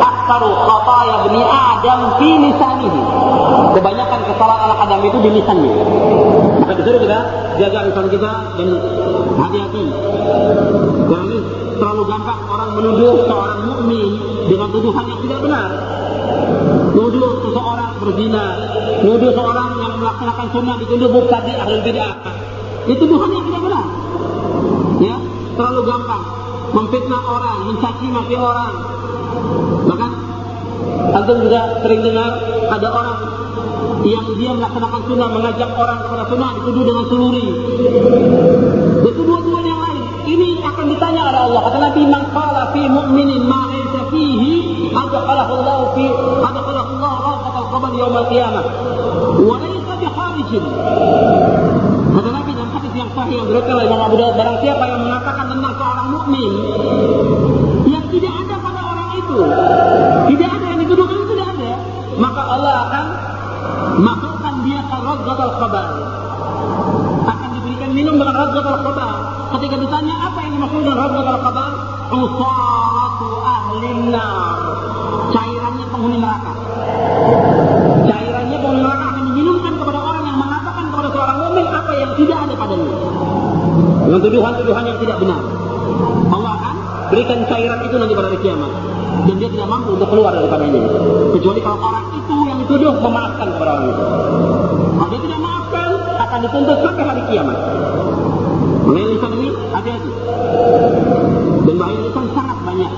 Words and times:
aktaru 0.00 0.50
khataya 0.54 1.14
bani 1.26 1.42
Adam 1.44 2.00
fi. 2.18 2.30
Kebanyakan 3.76 4.20
kesalahan 4.24 4.72
anak 4.72 4.78
Adam 4.88 5.00
itu 5.04 5.18
di 5.20 5.30
lisannya. 5.36 5.74
Maka 6.64 6.72
disuruh 6.80 7.00
kita 7.04 7.18
jaga 7.60 7.78
lisan 7.84 8.06
kita 8.08 8.32
dan 8.56 8.68
hati-hati. 9.36 9.84
Karena 11.06 11.38
terlalu 11.76 12.02
gampang 12.08 12.40
orang 12.48 12.70
menuduh 12.80 13.14
seorang 13.28 13.60
mukmin 13.68 14.12
dengan 14.48 14.68
tuduhan 14.72 15.04
yang 15.12 15.20
tidak 15.28 15.40
benar. 15.44 15.70
Nuduh 16.96 17.32
seseorang 17.44 17.92
berzina, 18.00 18.46
nuduh 19.04 19.32
seorang 19.36 19.70
yang 19.76 19.92
melaksanakan 20.00 20.46
sunnah 20.56 20.76
dituduh 20.80 21.10
mubtadi 21.12 21.52
ahli 21.52 21.76
bid'ah. 21.84 22.16
Itu 22.88 23.04
tuduhan 23.04 23.30
yang 23.36 23.44
tidak 23.44 23.62
benar. 23.68 23.86
Ya, 24.96 25.16
terlalu 25.52 25.82
gampang 25.84 26.22
memfitnah 26.72 27.22
orang, 27.28 27.58
mencaci 27.68 28.06
maki 28.08 28.36
orang. 28.40 28.72
Bahkan 29.86 30.10
antum 31.16 31.36
juga 31.44 31.60
sering 31.82 32.00
dengar 32.02 32.30
ada 32.70 32.88
orang 32.90 33.18
yang 34.06 34.26
dia 34.38 34.50
melaksanakan 34.54 35.00
sunnah 35.08 35.28
mengajak 35.30 35.70
orang 35.74 35.98
kepada 36.06 36.24
sunnah 36.30 36.50
dituduh 36.62 36.84
dengan 36.86 37.04
seluri. 37.10 37.46
Dua-dua 39.26 39.60
yang 39.66 39.80
lain. 39.82 40.02
Ini 40.26 40.48
akan 40.62 40.84
ditanya 40.90 41.22
oleh 41.30 41.40
Allah. 41.50 41.60
Kata 41.70 41.78
Nabi, 41.82 42.02
"Man 42.06 42.22
qala 42.30 42.62
fi 42.70 42.82
mu'minin 42.86 43.42
ma 43.46 43.66
laysa 43.70 44.06
fihi, 44.10 44.54
adkhalahu 44.94 45.52
Allah 45.62 45.80
fi 45.98 46.04
adkhalahu 46.46 46.90
Allah 46.98 47.14
rawqatal 47.26 47.66
qabr 47.74 47.90
yaum 47.98 48.14
al-qiyamah." 48.14 48.64
Bi. 50.46 50.62
Kata 50.62 52.30
Nabi 52.30 52.50
dalam 52.54 52.70
hadis 52.70 52.92
yang 52.94 53.10
sahih 53.10 53.34
yang 53.42 53.46
diriwayatkan 53.50 53.74
oleh 53.74 53.86
Imam 53.90 54.00
Abu 54.06 54.14
Dawud, 54.14 54.34
barang 54.38 54.58
siapa 54.62 54.84
yang 54.86 55.00
mengatakan 55.02 55.46
tentang 55.50 55.74
seorang 55.74 56.06
mukmin 56.14 56.52
radzatul 68.56 68.80
khabar. 68.88 69.16
Ketika 69.56 69.76
ditanya 69.76 70.14
apa 70.16 70.38
yang 70.40 70.52
dimaksud 70.56 70.80
dengan 70.80 70.98
radzatul 71.04 71.40
khabar, 71.44 71.72
usaratu 72.08 73.28
ahlin 73.44 74.00
nar. 74.08 74.58
Cairannya 75.36 75.86
penghuni 75.92 76.16
neraka. 76.16 76.52
Cairannya 78.08 78.56
penghuni 78.56 78.80
neraka 78.80 79.04
akan 79.12 79.22
diminumkan 79.28 79.72
kepada 79.76 79.98
orang 80.00 80.24
yang 80.24 80.38
mengatakan 80.40 80.84
kepada 80.88 81.08
seorang 81.12 81.38
mukmin 81.44 81.66
apa 81.68 81.92
yang 82.00 82.10
tidak 82.16 82.38
ada 82.48 82.54
padanya. 82.56 82.96
Dengan 84.06 84.20
tuduhan-tuduhan 84.24 84.84
yang 84.88 84.98
tidak 85.04 85.16
benar. 85.20 85.42
Allah 86.32 86.52
akan 86.56 86.74
berikan 87.12 87.38
cairan 87.44 87.78
itu 87.84 87.94
nanti 88.00 88.14
pada 88.16 88.28
hari 88.32 88.40
kiamat. 88.40 88.72
Dan 89.16 89.34
dia 89.40 89.48
tidak 89.52 89.68
mampu 89.68 89.96
untuk 89.96 90.08
keluar 90.12 90.32
daripadanya. 90.32 90.80
Kecuali 91.32 91.60
kalau 91.60 91.78
orang 91.92 92.06
itu 92.14 92.36
yang 92.46 92.58
dituduh 92.64 92.94
memaafkan 93.00 93.48
kepada 93.52 93.70
orang 93.80 93.86
itu. 93.90 94.04
Kalau 94.96 95.08
dia 95.12 95.20
tidak 95.24 95.40
maafkan, 95.40 95.88
akan 96.16 96.38
dituntut 96.44 96.78
sampai 96.84 97.04
hari 97.04 97.22
kiamat. 97.32 97.58
Lisan 98.86 99.32
ini, 99.42 99.48
hati-hati. 99.74 100.10
Dan 101.66 101.74
bahaya 101.74 101.98
lisan 102.06 102.26
sangat 102.30 102.58
banyak. 102.62 102.92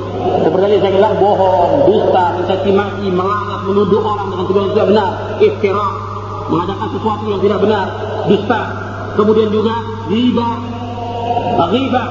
Seperti 0.45 0.65
yang 0.69 0.83
saya 0.85 0.93
bilang, 0.93 1.15
bohong, 1.17 1.73
dusta, 1.89 2.25
mencaci 2.37 2.71
maki, 2.77 3.09
melanggar, 3.09 3.61
menuduh 3.65 4.03
orang 4.05 4.29
dengan 4.29 4.45
tuduhan 4.45 4.65
yang 4.69 4.75
tidak 4.77 4.89
benar, 4.93 5.11
iftira, 5.41 5.89
mengadakan 6.53 6.89
sesuatu 6.93 7.25
yang 7.33 7.41
tidak 7.41 7.59
benar, 7.65 7.87
dusta. 8.29 8.61
Kemudian 9.17 9.49
juga 9.49 9.75
riba, 10.13 10.49
riba, 11.73 12.05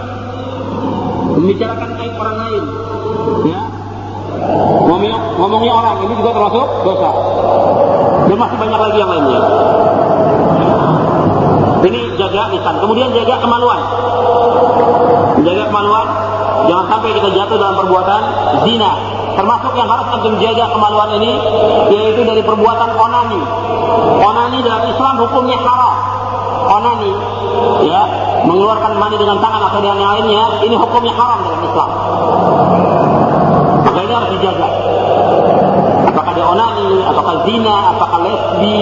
membicarakan 1.37 1.89
aib 2.01 2.13
orang 2.17 2.37
lain, 2.41 2.63
ya, 3.47 3.61
ngomongnya, 4.57 5.17
ngomongnya 5.37 5.73
orang 5.73 5.95
ini 6.03 6.13
juga 6.17 6.31
termasuk 6.33 6.67
dosa. 6.83 7.09
Dan 8.27 8.37
masih 8.41 8.57
banyak 8.59 8.79
lagi 8.81 8.97
yang 8.97 9.11
lainnya. 9.13 9.41
Ini 11.77 12.01
jaga 12.27 12.51
lisan. 12.51 12.75
Kemudian 12.83 13.09
jaga 13.15 13.35
kemaluan. 13.39 13.79
Jaga 15.47 15.63
kemaluan. 15.71 16.07
Jangan 16.67 16.85
sampai 16.91 17.09
kita 17.15 17.29
jatuh 17.31 17.55
dalam 17.55 17.75
perbuatan 17.79 18.21
zina. 18.67 18.91
Termasuk 19.37 19.73
yang 19.77 19.85
harus 19.85 20.07
antum 20.11 20.33
jaga 20.41 20.65
kemaluan 20.73 21.09
ini 21.21 21.31
yaitu 21.93 22.25
dari 22.27 22.41
perbuatan 22.43 22.89
onani. 22.97 23.41
Onani 24.19 24.59
dalam 24.65 24.83
Islam 24.89 25.13
hukumnya 25.23 25.57
haram. 25.61 25.95
Onani 26.67 27.11
ya, 27.87 28.01
mengeluarkan 28.43 28.97
mani 28.99 29.15
dengan 29.15 29.37
tangan 29.39 29.61
atau 29.71 29.79
dengan 29.79 29.97
yang 30.03 30.11
lainnya, 30.19 30.43
ini 30.65 30.75
hukumnya 30.75 31.13
haram 31.15 31.39
dalam 31.45 31.61
Islam. 31.63 31.89
Maka 33.87 33.99
ini 34.03 34.13
harus 34.13 34.29
dijaga. 34.35 34.67
Apakah 36.11 36.31
dia 36.33 36.45
onani, 36.49 36.89
apakah 37.07 37.33
zina, 37.47 37.75
apakah 37.95 38.19
lesbi, 38.25 38.77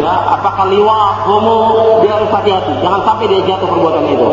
ya, 0.00 0.14
apakah 0.32 0.66
liwat, 0.72 1.28
homo, 1.28 1.56
dia 2.00 2.16
harus 2.16 2.30
hati-hati. 2.32 2.72
Jangan 2.80 3.00
sampai 3.04 3.24
dia 3.28 3.40
jatuh 3.44 3.68
perbuatan 3.68 4.02
itu. 4.08 4.26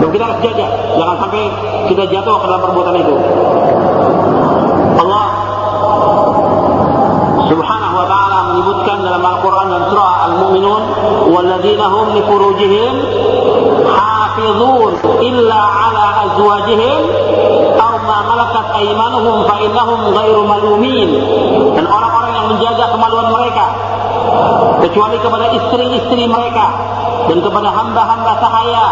Dan 0.00 0.08
kita 0.12 0.24
harus 0.28 0.40
jaga, 0.40 0.66
jangan 0.96 1.16
sampai 1.20 1.42
kita 1.88 2.02
jatuh 2.08 2.34
ke 2.40 2.46
dalam 2.48 2.62
perbuatan 2.64 2.94
itu. 3.00 3.14
Allah 4.96 5.26
Subhanahu 7.46 7.94
wa 7.94 8.06
taala 8.10 8.38
menyebutkan 8.52 8.96
dalam 9.06 9.22
Al-Qur'an 9.22 9.68
dan 9.70 9.82
surah 9.92 10.14
Al-Mu'minun, 10.32 10.82
"Walladzina 11.30 11.86
hum 11.86 12.06
li 12.16 12.22
furujihim 12.26 12.94
hafizun 13.86 14.92
illa 15.22 15.60
ala 15.62 16.04
azwajihim 16.26 17.00
aw 17.78 17.92
ma 18.02 18.18
malakat 18.26 18.66
aymanuhum 18.82 19.46
fa 19.46 19.62
innahum 19.62 20.00
ghairu 20.10 20.42
malumin." 20.42 21.10
Dan 21.78 21.86
orang-orang 21.86 22.32
yang 22.34 22.46
menjaga 22.50 22.84
kemaluan 22.90 23.30
mereka 23.30 23.85
kecuali 24.86 25.16
kepada 25.18 25.46
istri-istri 25.54 26.24
mereka 26.28 26.66
dan 27.26 27.38
kepada 27.42 27.68
hamba-hamba 27.74 28.32
sahaya 28.38 28.86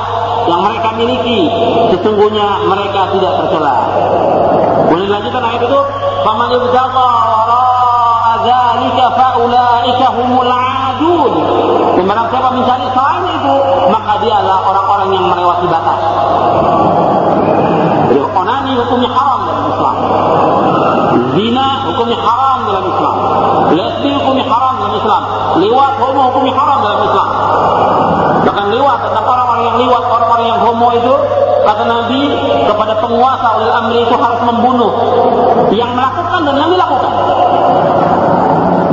yang 0.44 0.60
mereka 0.60 0.88
miliki 0.98 1.48
sesungguhnya 1.94 2.66
mereka 2.68 3.08
tidak 3.14 3.32
tercela. 3.40 3.74
Boleh 4.90 5.04
dilanjutkan 5.08 5.42
ayat 5.42 5.62
itu? 5.64 5.80
Faman 6.24 6.50
ibtagha 6.52 7.10
dzalika 8.44 9.04
faulaika 9.16 10.06
humul 10.12 10.52
adun. 10.52 11.32
Dan 11.94 12.20
siapa 12.28 12.48
mencari 12.52 12.86
selain 12.92 13.24
itu, 13.32 13.54
maka 13.88 14.12
dia 14.20 14.34
adalah 14.38 14.60
orang-orang 14.68 15.08
yang 15.16 15.24
melewati 15.30 15.66
batas. 15.70 16.00
Jadi 18.12 18.20
onani 18.20 18.72
hukumnya 18.76 19.10
haram 19.10 19.40
dalam 19.48 19.64
Islam. 19.72 19.96
Zina 21.34 21.66
hukumnya 21.88 22.18
haram 22.20 22.58
dalam 22.68 22.84
Islam. 22.92 23.16
Lesbi 23.72 24.10
hukumnya 24.20 24.46
haram 24.46 24.74
dalam 24.76 24.94
Islam. 25.00 25.22
Liwat 25.64 25.92
homo 25.98 26.22
hukumnya 26.30 26.54
haram 26.54 26.78
dalam 26.84 27.00
Islam. 27.08 27.28
Bahkan 28.44 28.66
liwat 28.76 28.98
tentang 29.08 29.24
orang-orang 29.24 29.62
yang 29.64 29.76
liwat, 29.80 30.04
orang-orang 30.04 30.46
yang 30.46 30.60
homo 30.60 30.88
itu 30.92 31.14
kata 31.64 31.84
Nabi 31.88 32.22
kepada 32.68 32.94
penguasa 33.00 33.46
oleh 33.56 33.68
amri 33.72 33.98
itu 34.04 34.16
harus 34.20 34.40
membunuh 34.44 34.92
yang 35.72 35.90
melakukan 35.96 36.40
dan 36.44 36.54
yang 36.60 36.70
dilakukan. 36.70 37.12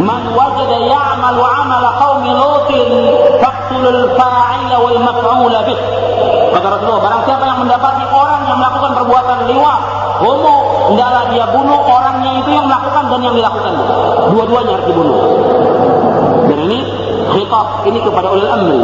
Man 0.02 0.23
wajada 0.34 0.78
ya'malu 0.81 1.41
'amala 1.44 1.90
qaumi 2.00 2.31
lutin 2.31 2.90
faqtulul 3.38 4.02
fa'ila 4.18 4.75
wal 4.81 5.00
maf'ula 5.03 5.59
bih. 5.68 5.79
Kata 6.58 6.68
Rasulullah, 6.68 7.03
barang 7.06 7.23
siapa 7.28 7.44
yang 7.46 7.59
mendapati 7.62 8.03
orang 8.09 8.41
yang 8.50 8.58
melakukan 8.58 8.91
perbuatan 8.97 9.38
liwat, 9.52 9.81
homo, 10.25 10.56
hendaklah 10.90 11.23
dia 11.29 11.46
bunuh 11.53 11.81
orangnya 11.85 12.31
itu 12.40 12.50
yang 12.56 12.66
melakukan 12.66 13.00
dan 13.11 13.19
yang 13.27 13.35
dilakukan. 13.35 13.73
Dua-duanya 14.31 14.72
harus 14.79 14.88
dibunuh. 14.88 15.17
Dan 16.47 16.57
ini 16.72 16.79
khitab 17.35 17.83
ini 17.83 17.99
kepada 17.99 18.27
ulil 18.31 18.47
amri. 18.47 18.79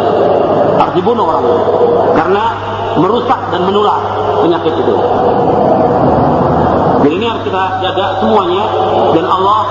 Harus 0.76 0.94
dibunuh 1.00 1.24
orang 1.24 1.44
itu. 1.48 1.58
Karena 2.14 2.44
merusak 3.00 3.40
dan 3.54 3.62
menular 3.64 4.00
penyakit 4.44 4.74
itu. 4.76 4.96
Jadi 7.08 7.14
ini 7.24 7.26
harus 7.32 7.44
kita 7.48 7.64
jaga 7.80 8.20
semuanya 8.20 8.64
dan 9.16 9.26
Allah 9.32 9.64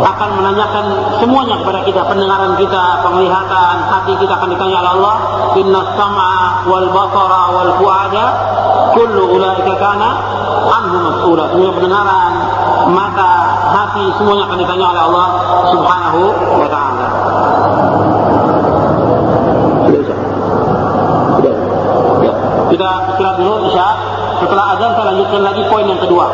akan 0.00 0.30
menanyakan 0.40 0.84
semuanya 1.20 1.56
kepada 1.62 1.80
kita, 1.84 2.00
pendengaran 2.08 2.56
kita, 2.56 2.84
penglihatan, 3.04 3.74
hati 3.86 4.12
kita 4.18 4.32
akan 4.34 4.48
ditanya 4.50 4.76
oleh 4.82 4.92
Allah. 4.98 5.16
Inna 5.60 5.80
sam'a 5.94 6.66
wal 6.66 6.88
basara 6.90 7.42
wal 7.54 7.72
fuada 7.78 8.24
kullu 8.96 9.36
ulaika 9.36 9.72
kana 9.78 10.10
anhu 10.68 10.96
mas'ula. 11.06 11.44
Semua 11.52 11.70
pendengaran, 11.76 12.32
mata, 12.92 13.32
hati 14.00 14.16
semuanya 14.16 14.48
akan 14.48 14.58
ditanya 14.64 14.86
oleh 14.88 15.02
Allah 15.12 15.26
Subhanahu 15.68 16.22
wa 16.56 16.68
taala. 16.72 17.06
Sudah, 19.84 20.00
Ustaz? 20.00 20.18
Sudah. 21.36 21.54
Ya. 22.24 22.32
Kita 22.72 22.88
istirahat 23.12 23.36
dulu 23.36 23.54
Isya. 23.68 23.88
Setelah 24.40 24.64
azan 24.72 24.90
saya 24.96 25.06
lanjutkan 25.12 25.40
lagi 25.44 25.62
poin 25.68 25.84
yang 25.84 26.00
kedua. 26.00 26.26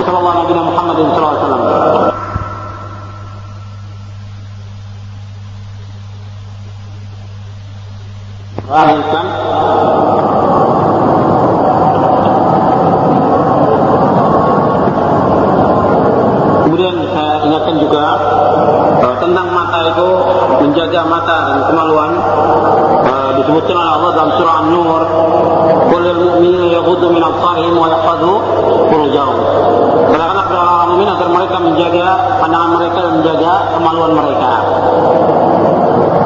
Wassalamualaikum 0.00 0.54
warahmatullahi 0.56 1.12
wabarakatuh. 1.12 2.16
Waalaikumsalam. 8.68 9.48
yaghuddu 26.88 27.12
min 27.12 27.22
absarihim 27.22 27.74
wa 27.76 27.88
yahfazu 27.92 28.32
furujahum. 28.88 29.36
Katakanlah 30.08 30.44
kepada 30.48 30.62
orang 30.64 30.88
mukmin 30.88 31.08
agar 31.08 31.28
mereka 31.28 31.56
menjaga 31.60 32.06
pandangan 32.40 32.70
mereka 32.80 32.98
dan 33.04 33.12
menjaga 33.20 33.52
kemaluan 33.76 34.12
mereka. 34.16 34.52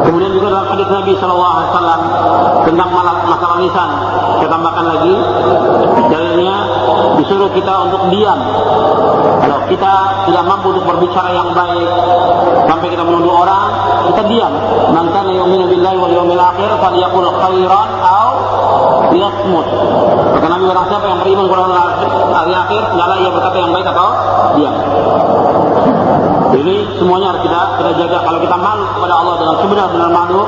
Kemudian 0.06 0.30
juga 0.34 0.46
dalam 0.54 0.68
hadis 0.70 0.88
Nabi 0.92 1.12
Shallallahu 1.18 1.54
Alaihi 1.56 1.70
Wasallam 1.72 2.00
tentang 2.62 2.88
masalah 3.26 3.56
lisan, 3.58 3.90
saya 4.38 4.48
tambahkan 4.50 4.84
lagi 4.86 5.14
dalilnya 6.10 6.56
disuruh 7.18 7.50
kita 7.54 7.74
untuk 7.90 8.02
diam. 8.14 8.38
Kalau 9.42 9.58
kita 9.66 9.92
tidak 10.30 10.44
mampu 10.46 10.66
untuk 10.70 10.86
berbicara 10.86 11.30
yang 11.34 11.50
baik 11.50 11.88
sampai 12.70 12.86
kita 12.86 13.02
menuduh 13.02 13.34
orang, 13.34 13.66
kita 14.14 14.22
diam. 14.30 14.51
Man 14.92 15.06
kana 15.10 15.30
yu'minu 15.32 15.64
billahi 15.70 15.96
wal 15.96 16.12
yawmil 16.12 16.40
akhir 16.40 16.70
falyaqul 16.80 17.28
khairan 17.40 17.88
aw 18.02 18.30
liyasmut. 19.12 19.66
Kata 20.36 20.46
Nabi 20.48 20.64
orang 20.68 20.86
siapa 20.88 21.06
yang 21.08 21.18
beriman 21.20 21.44
kepada 21.48 21.64
hari 22.32 22.52
akhir, 22.56 22.82
hendaklah 22.92 23.16
ia 23.20 23.30
berkata 23.30 23.56
yang 23.60 23.72
baik 23.72 23.86
atau 23.88 24.08
diam. 24.56 24.76
Ini 26.52 26.74
semuanya 27.00 27.32
harus 27.32 27.42
kita 27.48 27.60
kita 27.80 27.90
jaga. 28.04 28.18
Kalau 28.28 28.38
kita 28.44 28.56
malu 28.60 28.84
kepada 28.92 29.14
Allah 29.16 29.34
dengan 29.40 29.54
sebenar-benar 29.56 30.10
malu, 30.12 30.42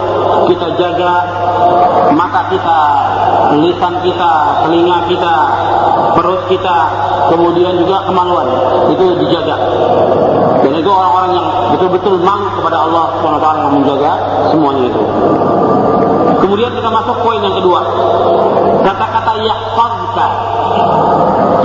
kita 0.52 0.68
jaga 0.76 1.12
mata 2.12 2.42
kita, 2.52 2.80
lisan 3.56 3.94
kita, 4.04 4.32
telinga 4.64 4.98
kita, 5.08 5.34
perut 6.14 6.42
kita, 6.48 6.78
kemudian 7.32 7.74
juga 7.80 8.06
kemaluan. 8.06 8.46
Itu 8.90 9.18
dijaga. 9.18 9.56
Dan 10.64 10.72
itu 10.80 10.88
orang-orang 10.88 11.30
yang 11.36 11.46
betul-betul 11.76 12.14
malu 12.24 12.48
kepada 12.56 12.88
Allah 12.88 13.04
SWT 13.20 13.46
yang 13.60 13.70
menjaga 13.76 14.12
semuanya 14.48 14.84
itu. 14.88 15.02
Kemudian 16.40 16.70
kita 16.76 16.88
masuk 16.88 17.16
poin 17.20 17.40
yang 17.40 17.56
kedua. 17.56 17.80
Kata-kata 18.84 19.32
yahfazka. 19.44 20.28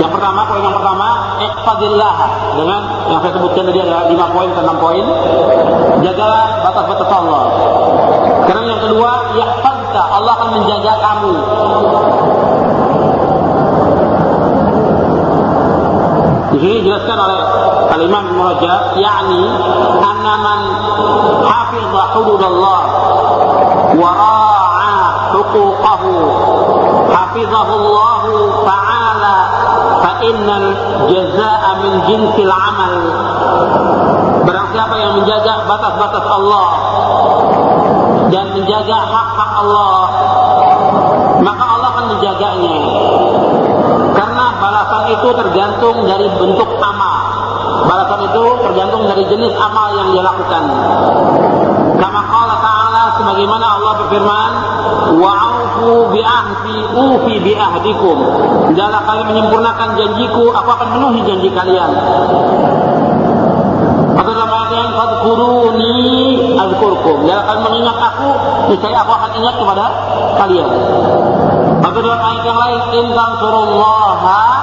Yang 0.00 0.12
pertama, 0.16 0.40
poin 0.48 0.62
yang 0.64 0.76
pertama, 0.76 1.08
ihfazillah. 1.40 2.14
Dengan 2.56 2.80
yang 3.08 3.20
saya 3.20 3.32
sebutkan 3.36 3.64
tadi 3.68 3.80
ada 3.80 4.08
5 4.08 4.34
poin 4.36 4.48
ke 4.52 4.60
6 4.60 4.76
poin. 4.80 5.04
Jagalah 6.00 6.44
batas-batas 6.64 7.10
Allah. 7.12 7.44
Karena 8.48 8.62
yang 8.68 8.80
kedua, 8.84 9.10
yahfazka. 9.36 10.02
Allah 10.12 10.32
akan 10.36 10.48
menjaga 10.60 10.92
kamu. 10.96 11.32
Sini 16.60 16.84
dijelaskan 16.84 17.16
oleh 17.16 17.40
Al-Imam 17.90 18.24
Ibn 18.30 18.38
Rajab, 18.52 18.80
yakni 19.00 19.42
anna 19.98 20.34
man 20.44 20.60
hafidha 21.48 22.02
hududallah 22.14 22.80
wa 23.96 24.10
ra'a 24.12 24.96
huquqahu 25.34 26.12
hafizahu 27.10 27.72
Allah 27.80 28.24
ta'ala 28.68 29.36
fa 30.04 30.12
innal 30.20 30.68
jazaa'a 31.08 31.70
min 31.80 31.92
jinsil 32.06 32.52
amal. 32.52 32.94
Barang 34.44 34.68
siapa 34.76 34.94
yang 35.00 35.12
menjaga 35.20 35.64
batas-batas 35.64 36.26
Allah 36.28 36.68
dan 38.30 38.46
menjaga 38.54 38.98
hak-hak 39.10 39.52
Allah 39.64 39.96
maka 41.40 41.64
Allah 41.64 41.88
akan 41.96 42.06
menjaganya 42.16 42.78
karena 44.12 44.44
balasan 44.60 45.02
itu 45.20 45.28
tergantung 45.36 46.08
dari 46.08 46.24
bentuk 46.40 46.70
amal. 46.80 47.16
Balasan 47.84 48.20
itu 48.24 48.44
tergantung 48.64 49.04
dari 49.04 49.24
jenis 49.28 49.52
amal 49.52 49.92
yang 49.92 50.08
dia 50.16 50.24
lakukan. 50.24 50.64
Kama 52.00 52.20
qala 52.24 52.56
ta'ala 52.64 53.02
sebagaimana 53.20 53.66
Allah 53.76 53.92
berfirman 54.00 54.50
wa'ufu 55.20 56.08
bi'ahdi 56.16 56.76
ufi 56.96 57.34
bi'ahdikum. 57.44 58.16
Janganlah 58.72 59.02
kalian 59.04 59.26
menyempurnakan 59.28 59.88
janjiku 60.00 60.56
aku 60.56 60.68
akan 60.72 60.86
memenuhi 60.96 61.20
janji 61.28 61.48
kalian. 61.52 61.90
Atau 64.16 64.32
dalam 64.32 64.48
ayat 64.48 64.70
yang 64.72 64.92
fadkuruni 64.96 65.96
azkurkum. 66.56 67.28
Jangan 67.28 67.44
kalian 67.44 67.64
mengingat 67.68 67.96
aku 68.00 68.28
niscaya 68.72 69.04
aku 69.04 69.12
akan 69.12 69.30
ingat 69.36 69.54
kepada 69.60 69.84
kalian. 70.40 70.68
Atau 71.84 72.00
dalam 72.00 72.20
ayat 72.24 72.42
yang 72.48 72.56
lain 72.56 72.80
intan 73.04 73.30
surullaha 73.36 74.59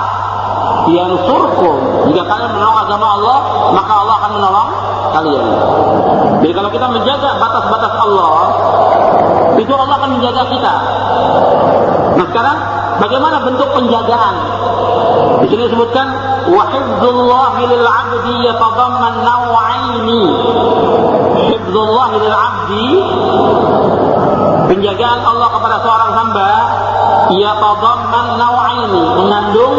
yansurkum 0.91 1.75
jika 2.11 2.23
kalian 2.23 2.51
menolong 2.55 2.79
agama 2.87 3.07
Allah 3.19 3.37
maka 3.75 3.93
Allah 3.93 4.15
akan 4.23 4.31
menolong 4.39 4.69
kalian. 5.11 5.45
Jadi 6.43 6.53
kalau 6.53 6.69
kita 6.71 6.87
menjaga 6.87 7.29
batas-batas 7.41 7.93
Allah 7.97 8.35
itu 9.57 9.71
Allah 9.73 9.95
akan 9.99 10.11
menjaga 10.19 10.43
kita. 10.53 10.73
Nah 12.17 12.25
sekarang 12.29 12.57
bagaimana 13.01 13.37
bentuk 13.43 13.69
penjagaan? 13.73 14.35
Di 15.43 15.47
sini 15.53 15.61
disebutkan 15.69 16.07
wa 16.49 16.63
hifdzullahi 16.71 17.63
lil 17.67 17.85
'abdi 17.85 18.35
yatadamman 18.47 19.15
naw'aini. 19.21 20.23
Hifdzullah 21.51 22.09
lil 22.15 22.33
'abdi 22.33 22.87
penjagaan 24.67 25.19
Allah 25.23 25.47
kepada 25.55 25.77
seorang 25.81 26.11
hamba 26.11 26.51
yatadamman 27.35 28.27
naw'aini 28.39 29.03
mengandung 29.19 29.75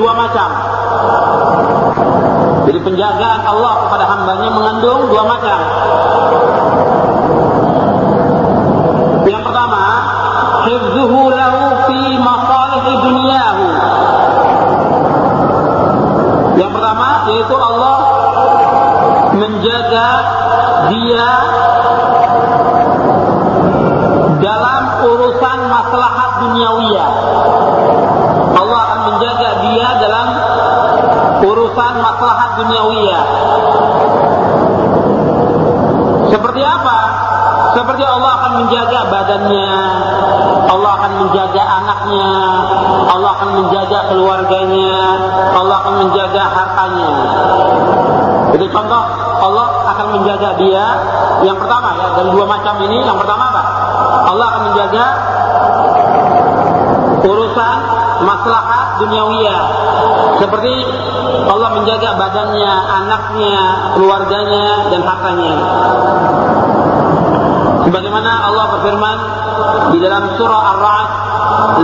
dua 0.00 0.12
macam. 0.16 0.48
Jadi 2.66 2.78
penjagaan 2.82 3.40
Allah 3.44 3.74
kepada 3.86 4.04
hambanya 4.08 4.50
mengandung 4.50 5.00
dua 5.12 5.22
macam. 5.28 5.58
Yang 9.28 9.42
pertama 9.44 9.82
hifzuhu 10.66 11.20
lahu 11.30 11.62
fi 11.84 12.00
masalih 12.16 12.84
dunyahu. 13.04 13.66
Yang 16.56 16.70
pertama 16.72 17.08
yaitu 17.28 17.56
Allah 17.60 17.96
menjaga 19.36 20.08
dia 20.88 21.30
maslahat 26.16 26.32
duniawiyah. 26.48 27.08
Allah 28.56 28.80
akan 28.88 29.00
menjaga 29.12 29.50
dia 29.68 29.88
dalam 30.00 30.28
urusan 31.44 31.94
maslahat 32.00 32.50
duniawiyah. 32.56 33.24
Seperti 36.32 36.62
apa? 36.64 36.98
Seperti 37.76 38.02
Allah 38.08 38.30
akan 38.40 38.52
menjaga 38.64 39.00
badannya, 39.12 39.72
Allah 40.72 40.90
akan 40.96 41.12
menjaga 41.28 41.62
anaknya, 41.84 42.32
Allah 43.12 43.30
akan 43.36 43.50
menjaga 43.60 43.98
keluarganya, 44.08 44.96
Allah 45.52 45.76
akan 45.84 45.94
menjaga 46.08 46.42
hartanya. 46.48 47.12
Itu 48.56 48.64
contoh 48.72 49.02
Allah 49.44 49.68
akan 49.92 50.06
menjaga 50.16 50.56
dia. 50.56 50.86
Yang 51.44 51.60
pertama 51.60 51.92
ya, 52.00 52.08
dari 52.16 52.30
dua 52.32 52.46
macam 52.48 52.80
ini, 52.88 53.04
yang 53.04 53.20
pertama 53.20 53.44
apa? 53.52 53.62
Allah 54.32 54.46
akan 54.56 54.62
menjaga 54.72 55.04
maslahat 58.96 59.04
duniawiyah. 59.04 59.60
Seperti 60.40 60.74
Allah 61.46 61.70
menjaga 61.76 62.16
badannya, 62.16 62.72
anaknya, 63.04 63.60
keluarganya, 63.96 64.66
dan 64.90 65.00
hartanya. 65.04 65.54
Sebagaimana 67.86 68.50
Allah 68.50 68.64
berfirman 68.76 69.18
di 69.94 69.98
dalam 70.02 70.34
surah 70.34 70.62
Ar-Ra'd, 70.74 71.10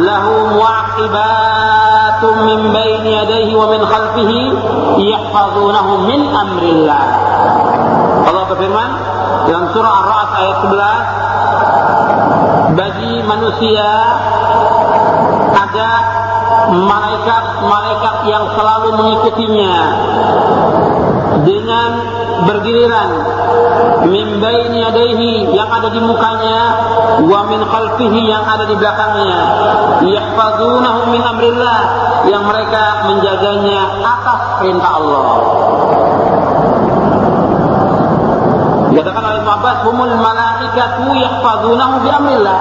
"Lahu 0.02 0.58
mu'aqibatun 0.58 2.34
min 2.48 2.60
baini 2.74 3.10
yadayhi 3.22 3.54
wa 3.54 3.70
min 3.70 3.86
khalfihi 3.86 4.40
yahfazunahu 4.98 6.10
min 6.10 6.20
amrillah." 6.26 7.02
Allah 8.26 8.44
berfirman 8.50 8.90
dalam 9.46 9.70
surah 9.70 9.92
Ar-Ra'd 10.02 10.30
ayat 10.42 10.58
11, 10.66 11.06
bagi 12.74 13.22
manusia 13.22 13.88
ada 15.54 15.90
malaikat-malaikat 16.70 18.16
yang 18.30 18.44
selalu 18.54 18.88
mengikutinya. 18.94 19.74
Dengan 21.42 21.90
bergiliran 22.46 23.10
min 24.06 24.38
baini 24.38 24.78
yadayhi 24.82 25.32
yang 25.50 25.66
ada 25.70 25.90
di 25.90 25.98
mukanya 25.98 26.58
wa 27.24 27.40
min 27.50 27.60
khalfihi 27.66 28.20
yang 28.30 28.44
ada 28.46 28.68
di 28.68 28.74
belakangnya. 28.78 29.38
Yahfazunahu 30.06 31.10
min 31.10 31.22
amrillah 31.22 31.80
yang 32.30 32.46
mereka 32.46 33.10
menjaganya 33.10 33.80
atas 34.02 34.40
perintah 34.62 34.90
Allah. 34.98 35.24
Dikatakan 38.92 39.24
oleh 39.24 39.40
Abbas, 39.40 39.78
humul 39.88 40.14
malaikatu 40.20 41.16
yahfazunahu 41.16 42.04
bi 42.04 42.08
amrillah. 42.12 42.58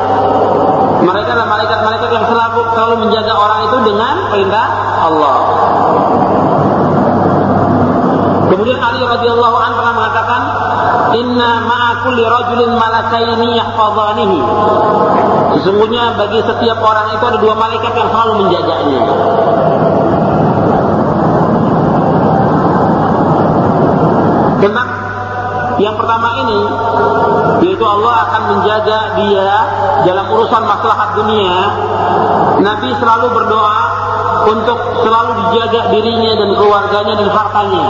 Mereka 1.01 1.29
adalah 1.34 1.50
malaikat-malaikat 1.50 2.10
yang 2.13 2.25
selalu 2.29 2.62
selalu 2.77 2.96
menjaga 3.08 3.34
orang 3.34 3.60
itu 3.65 3.77
dengan 3.89 4.15
perintah 4.29 4.65
Allah. 5.01 5.38
Kemudian 8.51 8.77
Ali 8.77 9.01
radhiyallahu 9.01 9.58
anhu 9.58 9.75
pernah 9.81 9.96
mengatakan, 9.98 10.41
"Inna 11.17 11.51
ma'a 11.65 11.91
kulli 12.05 12.22
rajulin 12.22 12.77
malakaini 12.77 13.48
yahfazanihi." 13.58 14.39
Sesungguhnya 15.58 16.13
bagi 16.20 16.39
setiap 16.46 16.77
orang 16.84 17.17
itu 17.17 17.24
ada 17.25 17.38
dua 17.41 17.55
malaikat 17.58 17.93
yang 17.98 18.10
selalu 18.13 18.34
menjaganya. 18.46 19.03
Tentang 24.62 24.89
yang 25.81 25.96
pertama 25.98 26.29
ini, 26.46 26.60
yaitu 27.62 27.86
Allah 27.86 28.15
akan 28.25 28.41
menjaga 28.58 29.00
dia 29.22 29.50
dalam 30.10 30.25
urusan 30.34 30.63
maslahat 30.65 31.10
dunia. 31.13 31.58
Nabi 32.62 32.89
selalu 32.98 33.27
berdoa 33.38 33.82
untuk 34.50 34.80
selalu 35.06 35.32
dijaga 35.46 35.94
dirinya 35.94 36.34
dan 36.34 36.50
keluarganya 36.58 37.13
dan 37.22 37.30
hartanya. 37.30 37.88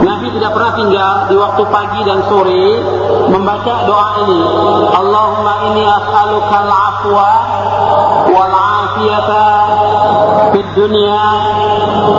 Nabi 0.00 0.26
tidak 0.32 0.50
pernah 0.56 0.72
tinggal 0.72 1.12
di 1.28 1.36
waktu 1.36 1.62
pagi 1.68 2.00
dan 2.08 2.18
sore 2.32 2.66
membaca 3.28 3.74
doa 3.84 4.08
ini. 4.24 4.40
Allahumma 4.96 5.52
inni 5.68 5.84
as'aluka 5.84 6.56
al-afwa 6.64 7.30
wal 8.32 8.54
afiyata 8.56 9.46
fid 10.56 10.68
dunya 10.72 11.24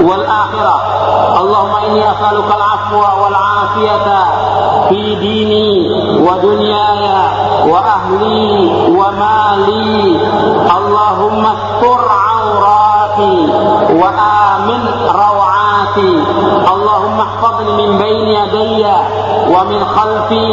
wal 0.06 0.26
akhirah. 0.26 0.82
Allahumma 1.42 1.80
inni 1.90 2.02
as'aluka 2.06 2.54
al-afwa 2.54 3.10
wal 3.26 3.38
afiyata 3.38 4.37
في 4.90 5.16
ديني 5.16 5.70
ودنياي 6.26 7.06
وأهلي 7.72 8.48
ومالي. 8.98 10.16
اللهم 10.78 11.44
استر 11.46 12.02
عوراتي 12.28 13.38
وآمن 14.02 14.84
روعاتي. 15.22 16.14
اللهم 16.74 17.18
احفظني 17.28 17.72
من 17.80 17.98
بين 17.98 18.28
يدي 18.28 18.86
ومن 19.54 19.82
خلفي 19.96 20.52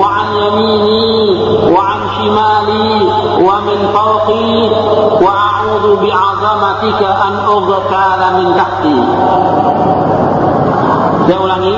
وعن 0.00 0.28
يميني 0.44 1.14
وعن 1.74 2.00
شمالي 2.16 2.92
ومن 3.46 3.78
فوقي. 3.94 4.52
وأعوذ 5.24 5.86
بعظمتك 6.02 7.02
أن 7.26 7.34
اغتال 7.56 8.20
من 8.36 8.46
تحتي. 8.56 8.98
Saya 11.22 11.38
ulangi 11.38 11.74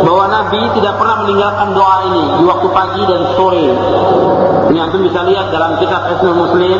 bahwa 0.00 0.24
Nabi 0.32 0.60
tidak 0.80 0.96
pernah 0.96 1.16
meninggalkan 1.20 1.76
doa 1.76 1.96
ini 2.08 2.22
di 2.40 2.44
waktu 2.48 2.68
pagi 2.72 3.02
dan 3.04 3.22
sore. 3.36 3.66
Ini 4.68 4.78
antum 4.80 5.04
bisa 5.04 5.24
lihat 5.28 5.52
dalam 5.52 5.76
kitab 5.76 6.08
Islam 6.08 6.36
Muslim, 6.40 6.78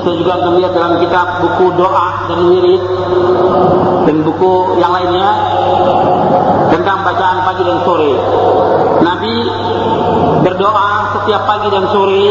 bisa 0.00 0.10
juga 0.16 0.30
antum 0.40 0.56
lihat 0.56 0.72
dalam 0.72 0.96
kitab 1.00 1.44
buku 1.44 1.76
doa 1.76 2.08
dan 2.32 2.40
wirid 2.48 2.82
dan 4.08 4.16
buku 4.24 4.52
yang 4.80 4.92
lainnya 4.96 5.28
tentang 6.72 7.04
bacaan 7.04 7.38
pagi 7.44 7.62
dan 7.68 7.78
sore. 7.84 8.12
Nabi 9.04 9.34
berdoa 10.40 10.88
setiap 11.20 11.42
pagi 11.44 11.68
dan 11.68 11.84
sore, 11.92 12.26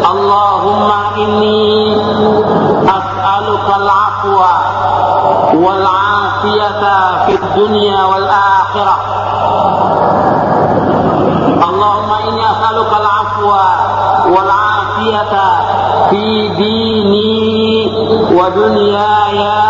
Allahumma 0.00 1.00
inni 1.20 1.92
as'aluka 2.86 3.72
al-afwa 3.76 4.52
wal 5.58 5.97
afiyata 6.48 7.28
fid 7.28 7.42
dunya 7.56 8.00
wal 8.08 8.24
akhirah. 8.28 9.00
Allahumma 11.60 12.16
inni 12.24 12.40
as'aluka 12.40 12.96
al-afwa 12.96 13.64
wal 14.32 14.48
afiyata 14.52 15.46
fi 16.08 16.24
dini 16.56 17.36
wa 18.32 18.48
dunyaya 18.48 19.60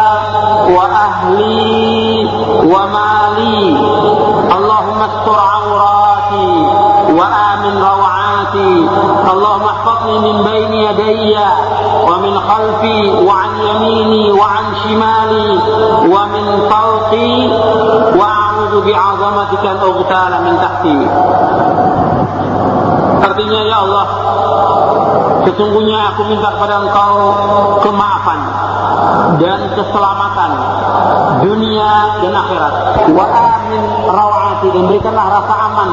wa 0.71 0.85
ahli 0.87 2.23
wa 2.63 2.83
mali. 2.87 3.63
Allahumma 4.55 5.05
astur 5.11 5.39
awrati 5.39 6.51
wa 7.19 7.27
amin 7.27 7.75
rawati. 7.83 8.71
Allahumma 9.27 9.69
wa 18.19 18.29
a'udzu 18.29 18.79
bi'azamatika 18.85 19.69
an 19.73 19.79
ughtala 19.81 20.37
min 20.45 20.55
tahti. 20.61 20.97
Artinya 23.25 23.61
ya 23.65 23.77
Allah, 23.87 24.07
sesungguhnya 25.49 25.99
aku 26.15 26.23
minta 26.29 26.49
kepada 26.53 26.75
Engkau 26.85 27.15
kemaafan 27.87 28.41
dan 29.39 29.61
keselamatan 29.73 30.51
dunia 31.45 31.91
dan 32.21 32.33
akhirat. 32.35 32.75
Wa 33.15 33.27
amin 33.27 33.83
rawati 34.11 34.69
dan 34.75 34.85
berikanlah 34.91 35.27
rasa 35.39 35.55
aman 35.55 35.91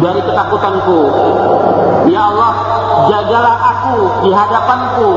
dari 0.00 0.20
ketakutanku. 0.24 1.00
Ya 2.08 2.26
Allah, 2.32 2.52
jagalah 3.06 3.69
di 4.24 4.30
hadapanku, 4.30 5.08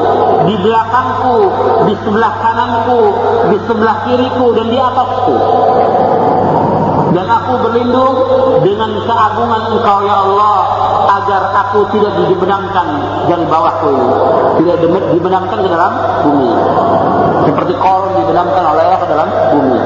di 0.47 0.55
belakangku, 0.61 1.37
di 1.87 1.93
sebelah 2.03 2.33
kananku, 2.41 3.01
di 3.51 3.57
sebelah 3.67 3.95
kiriku 4.07 4.47
dan 4.55 4.67
di 4.69 4.77
atasku. 4.77 5.35
Dan 7.13 7.29
aku 7.29 7.53
berlindung 7.61 8.15
dengan 8.65 8.89
keagungan 9.05 9.61
Engkau 9.69 9.97
ya 10.01 10.15
Allah 10.25 10.59
agar 11.21 11.41
aku 11.61 11.85
tidak 11.93 12.17
dibenamkan 12.25 12.87
dari 13.29 13.45
bawahku. 13.45 13.93
Tidak 14.57 14.77
dibenamkan 15.13 15.57
ke 15.61 15.69
dalam 15.69 15.93
bumi. 16.25 16.51
Seperti 17.45 17.73
korun 17.77 18.17
dibenamkan 18.17 18.63
oleh 18.65 18.81
Allah 18.81 18.99
ke 18.99 19.07
dalam 19.13 19.29
bumi. 19.53 19.79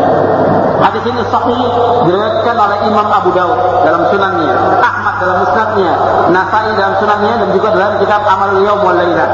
Hadis 0.78 1.04
ini 1.10 1.22
sahih 1.28 1.62
diriwayatkan 2.08 2.56
oleh 2.56 2.78
Imam 2.86 3.08
Abu 3.12 3.30
Dawud 3.34 3.60
dalam 3.84 4.08
sunannya, 4.14 4.56
Ahmad 4.80 4.97
dalam 5.28 5.44
musnadnya, 5.44 5.94
Nasai 6.32 6.72
dalam 6.80 6.94
sunannya 7.04 7.34
dan 7.44 7.50
juga 7.52 7.70
dalam 7.76 7.94
kitab 8.00 8.24
Amal 8.24 8.64
Yaum 8.64 8.80
wal 8.80 8.96
Lailah. 8.96 9.30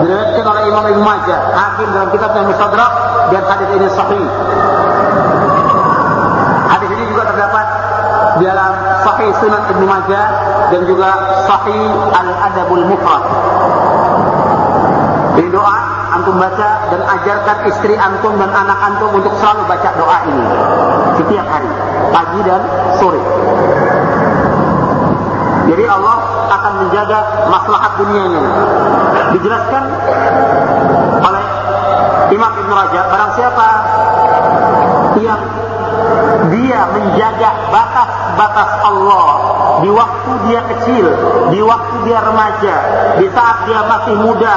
Diriwayatkan 0.00 0.44
oleh 0.48 0.62
Imam 0.72 0.84
Ibnu 0.88 1.04
Majah, 1.04 1.40
Hakim 1.52 1.88
dalam 1.92 2.08
kitabnya 2.08 2.42
Mustadrak 2.48 2.92
dan 3.28 3.42
hadis 3.44 3.68
ini 3.76 3.88
sahih. 3.92 4.26
Hadis 6.72 6.88
ini 6.96 7.04
juga 7.12 7.22
terdapat 7.28 7.66
di 8.40 8.44
dalam 8.48 8.72
Sahih 9.04 9.30
Sunan 9.38 9.62
Ibnu 9.68 9.84
Majah 9.84 10.26
dan 10.72 10.80
juga 10.88 11.10
Sahih 11.44 11.84
Al 12.08 12.28
Adabul 12.48 12.84
Mufrad. 12.88 13.24
Ini 15.34 15.50
doa 15.52 15.76
antum 16.14 16.40
baca 16.40 16.70
dan 16.88 17.02
ajarkan 17.04 17.58
istri 17.68 17.94
antum 17.98 18.38
dan 18.38 18.48
anak 18.48 18.78
antum 18.80 19.10
untuk 19.18 19.34
selalu 19.42 19.66
baca 19.66 19.90
doa 19.98 20.18
ini 20.30 20.46
setiap 21.18 21.46
hari, 21.46 21.70
pagi 22.14 22.40
dan 22.46 22.62
sore. 23.02 23.22
Jadi 25.64 25.84
Allah 25.88 26.16
akan 26.52 26.72
menjaga 26.84 27.18
maslahat 27.48 27.92
dunianya. 27.96 28.42
Dijelaskan 29.32 29.82
oleh 31.24 31.44
Imam 32.32 32.52
Ibn 32.52 32.70
Rajab, 32.72 33.04
barang 33.08 33.32
siapa 33.38 33.68
yang 35.22 35.42
dia 36.50 36.80
menjaga 36.90 37.50
batas-batas 37.72 38.70
Allah 38.84 39.26
di 39.80 39.90
waktu 39.90 40.32
dia 40.48 40.60
kecil, 40.74 41.06
di 41.50 41.60
waktu 41.64 41.96
dia 42.04 42.20
remaja, 42.20 42.74
di 43.18 43.26
saat 43.32 43.64
dia 43.66 43.80
masih 43.84 44.14
muda, 44.20 44.56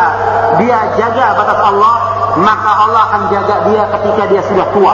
dia 0.60 0.78
jaga 1.00 1.38
batas 1.38 1.60
Allah, 1.62 1.96
maka 2.38 2.72
Allah 2.86 3.02
akan 3.12 3.22
jaga 3.32 3.56
dia 3.72 3.84
ketika 3.98 4.24
dia 4.30 4.42
sudah 4.46 4.68
tua. 4.76 4.94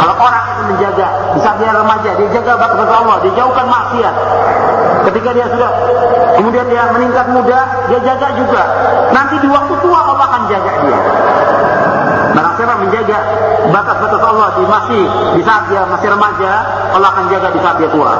Kalau 0.00 0.14
orang 0.16 0.39
menjaga, 0.80 1.36
di 1.36 1.40
saat 1.44 1.56
dia 1.60 1.76
remaja, 1.76 2.10
dia 2.16 2.28
jaga 2.32 2.56
batas-batas 2.56 2.96
Allah, 3.04 3.16
dia 3.20 3.32
jauhkan 3.36 3.66
maksiat. 3.68 4.14
Ketika 5.12 5.30
dia 5.36 5.46
sudah, 5.52 5.70
kemudian 6.40 6.66
dia 6.72 6.88
meningkat 6.96 7.26
muda, 7.36 7.60
dia 7.92 8.00
jaga 8.00 8.32
juga. 8.32 8.62
Nanti 9.12 9.36
di 9.44 9.48
waktu 9.52 9.74
tua 9.84 9.98
Allah 10.00 10.24
akan 10.24 10.42
jaga 10.48 10.72
dia. 10.80 11.00
Barang 12.32 12.54
siapa 12.56 12.74
menjaga 12.80 13.18
batas-batas 13.68 14.22
Allah 14.24 14.48
di 14.56 14.64
masih 14.64 15.04
di 15.36 15.42
saat 15.44 15.64
dia 15.68 15.84
masih 15.84 16.08
remaja, 16.16 16.52
Allah 16.96 17.08
akan 17.12 17.24
jaga 17.28 17.48
di 17.52 17.60
saat 17.60 17.76
dia 17.76 17.90
tua. 17.92 18.12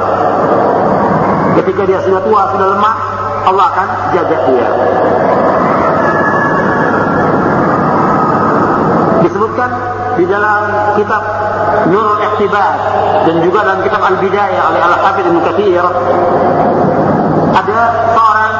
Ketika 1.57 1.81
dia 1.89 1.99
sudah 2.05 2.21
tua, 2.21 2.41
sudah 2.53 2.67
lemah, 2.77 2.95
Allah 3.49 3.65
akan 3.73 3.87
jaga 4.13 4.37
dia. 4.45 4.67
Disebutkan 9.25 9.69
di 10.21 10.29
dalam 10.29 10.93
kitab 10.93 11.23
Nurul 11.89 12.21
Ikhtibar 12.21 12.77
dan 13.25 13.41
juga 13.41 13.65
dalam 13.65 13.81
kitab 13.81 14.01
Al-Bidayah 14.05 14.63
oleh 14.69 14.81
Al-Hafidh 14.85 15.25
Ibn 15.33 15.39
Kathir 15.49 15.85
ada 17.57 17.79
seorang 18.13 18.53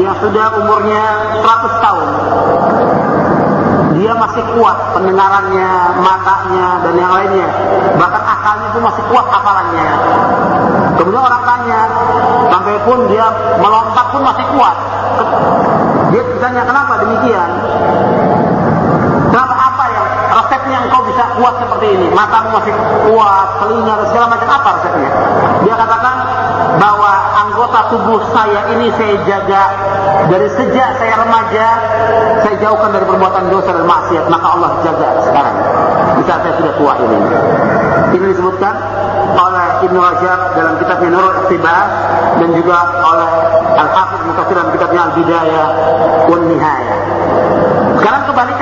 yang 0.00 0.16
sudah 0.24 0.46
umurnya 0.64 1.04
100 1.44 1.84
tahun 1.84 2.08
dia 3.94 4.12
masih 4.20 4.44
kuat 4.58 4.78
pendengarannya, 4.92 5.70
matanya, 6.02 6.82
dan 6.82 6.94
yang 6.98 7.14
lainnya. 7.14 7.48
Bahkan 7.96 8.22
akalnya 8.26 8.66
itu 8.74 8.80
masih 8.82 9.00
kuat 9.06 9.26
hafalannya. 9.32 9.88
Kemudian 10.98 11.24
orang 11.24 11.42
tanya, 11.46 11.80
sampai 12.52 12.74
pun 12.84 13.06
dia 13.08 13.32
melompat 13.62 14.06
pun 14.12 14.20
masih 14.26 14.44
kuat. 14.50 14.76
Dia 16.10 16.20
ditanya, 16.26 16.62
kenapa 16.68 17.06
demikian? 17.06 17.50
Resepnya 20.64 20.80
engkau 20.88 21.04
bisa 21.04 21.24
kuat 21.36 21.60
seperti 21.60 21.86
ini? 21.92 22.08
Matamu 22.16 22.56
masih 22.56 22.72
kuat, 23.04 23.48
telinga, 23.60 24.00
dan 24.00 24.06
segala 24.08 24.26
macam 24.32 24.48
apa 24.48 24.68
resepnya? 24.80 25.10
Dia 25.60 25.74
katakan 25.76 26.16
bahwa 26.80 27.12
anggota 27.36 27.80
tubuh 27.92 28.24
saya 28.32 28.72
ini 28.72 28.88
saya 28.96 29.12
jaga 29.28 29.62
dari 30.32 30.48
sejak 30.56 30.96
saya 30.96 31.20
remaja, 31.20 31.66
saya 32.48 32.56
jauhkan 32.64 32.96
dari 32.96 33.04
perbuatan 33.04 33.52
dosa 33.52 33.76
dan 33.76 33.84
maksiat, 33.84 34.24
maka 34.32 34.46
Allah 34.56 34.70
jaga 34.80 35.08
sekarang. 35.28 35.56
Di 36.16 36.22
saat 36.24 36.40
saya 36.48 36.54
sudah 36.56 36.72
tua 36.80 36.92
ini. 36.96 37.18
Ini 38.16 38.24
disebutkan 38.32 38.74
oleh 39.36 39.68
Ibnu 39.84 40.00
Rajab 40.00 40.40
dalam 40.56 40.80
kitabnya 40.80 41.08
Nurul 41.12 41.44
Iqtibas 41.44 41.88
dan 42.40 42.48
juga 42.56 43.04
oleh 43.04 43.30
Al-Hafidh 43.84 44.22
Mukatsir 44.32 44.56
dalam 44.56 44.72
kitabnya 44.72 45.00
Al-Bidayah 45.12 45.66
wan 46.32 46.42
Nihayah. 46.48 46.98
Sekarang 48.00 48.22
kebalikannya. 48.32 48.53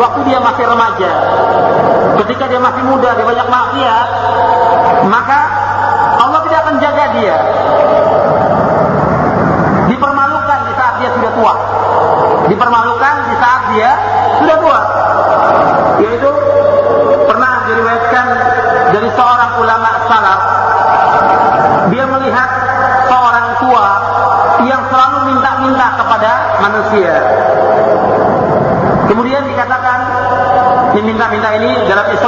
Waktu 0.00 0.20
dia 0.24 0.40
masih 0.40 0.64
remaja, 0.64 1.10
ketika 2.24 2.44
dia 2.48 2.60
masih 2.60 2.82
muda, 2.88 3.12
dia 3.12 3.26
banyak 3.28 3.48
maksiat, 3.52 4.06
maka 5.12 5.40
Allah 6.16 6.40
tidak 6.48 6.58
akan 6.64 6.76
jaga 6.80 7.04
dia. 7.20 7.36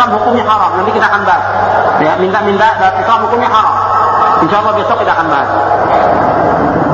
Islam 0.03 0.19
hukumnya 0.19 0.43
haram. 0.43 0.83
Nanti 0.83 0.91
kita 0.99 1.07
akan 1.07 1.23
bahas. 1.23 1.45
Ya, 2.03 2.19
minta-minta 2.19 2.75
dalam 2.75 2.99
Islam 2.99 3.19
hukumnya 3.23 3.47
haram. 3.47 3.77
Insya 4.43 4.59
Allah 4.59 4.75
besok 4.75 4.99
kita 4.99 5.15
akan 5.15 5.27
bahas. 5.31 5.51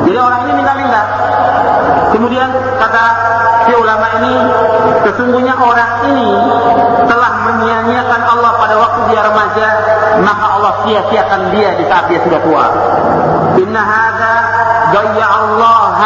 Jadi 0.05 0.19
orang 0.21 0.41
ini 0.45 0.53
minta-minta. 0.61 1.03
Kemudian 2.13 2.53
kata 2.77 3.05
si 3.65 3.73
ulama 3.73 4.07
ini, 4.21 4.33
sesungguhnya 5.09 5.57
orang 5.57 6.05
ini 6.13 6.37
telah 7.09 7.33
menyia-nyiakan 7.49 8.21
Allah 8.29 8.53
pada 8.61 8.77
waktu 8.77 9.01
dia 9.09 9.25
remaja, 9.25 9.69
maka 10.21 10.47
Allah 10.61 10.73
sia-siakan 10.85 11.49
dia 11.57 11.81
di 11.81 11.89
saat 11.89 12.13
dia 12.13 12.21
sudah 12.29 12.45
tua. 12.45 12.67
Inna 13.57 13.83
hadza 13.89 14.35
dayya 14.93 15.27
Allah 15.33 15.97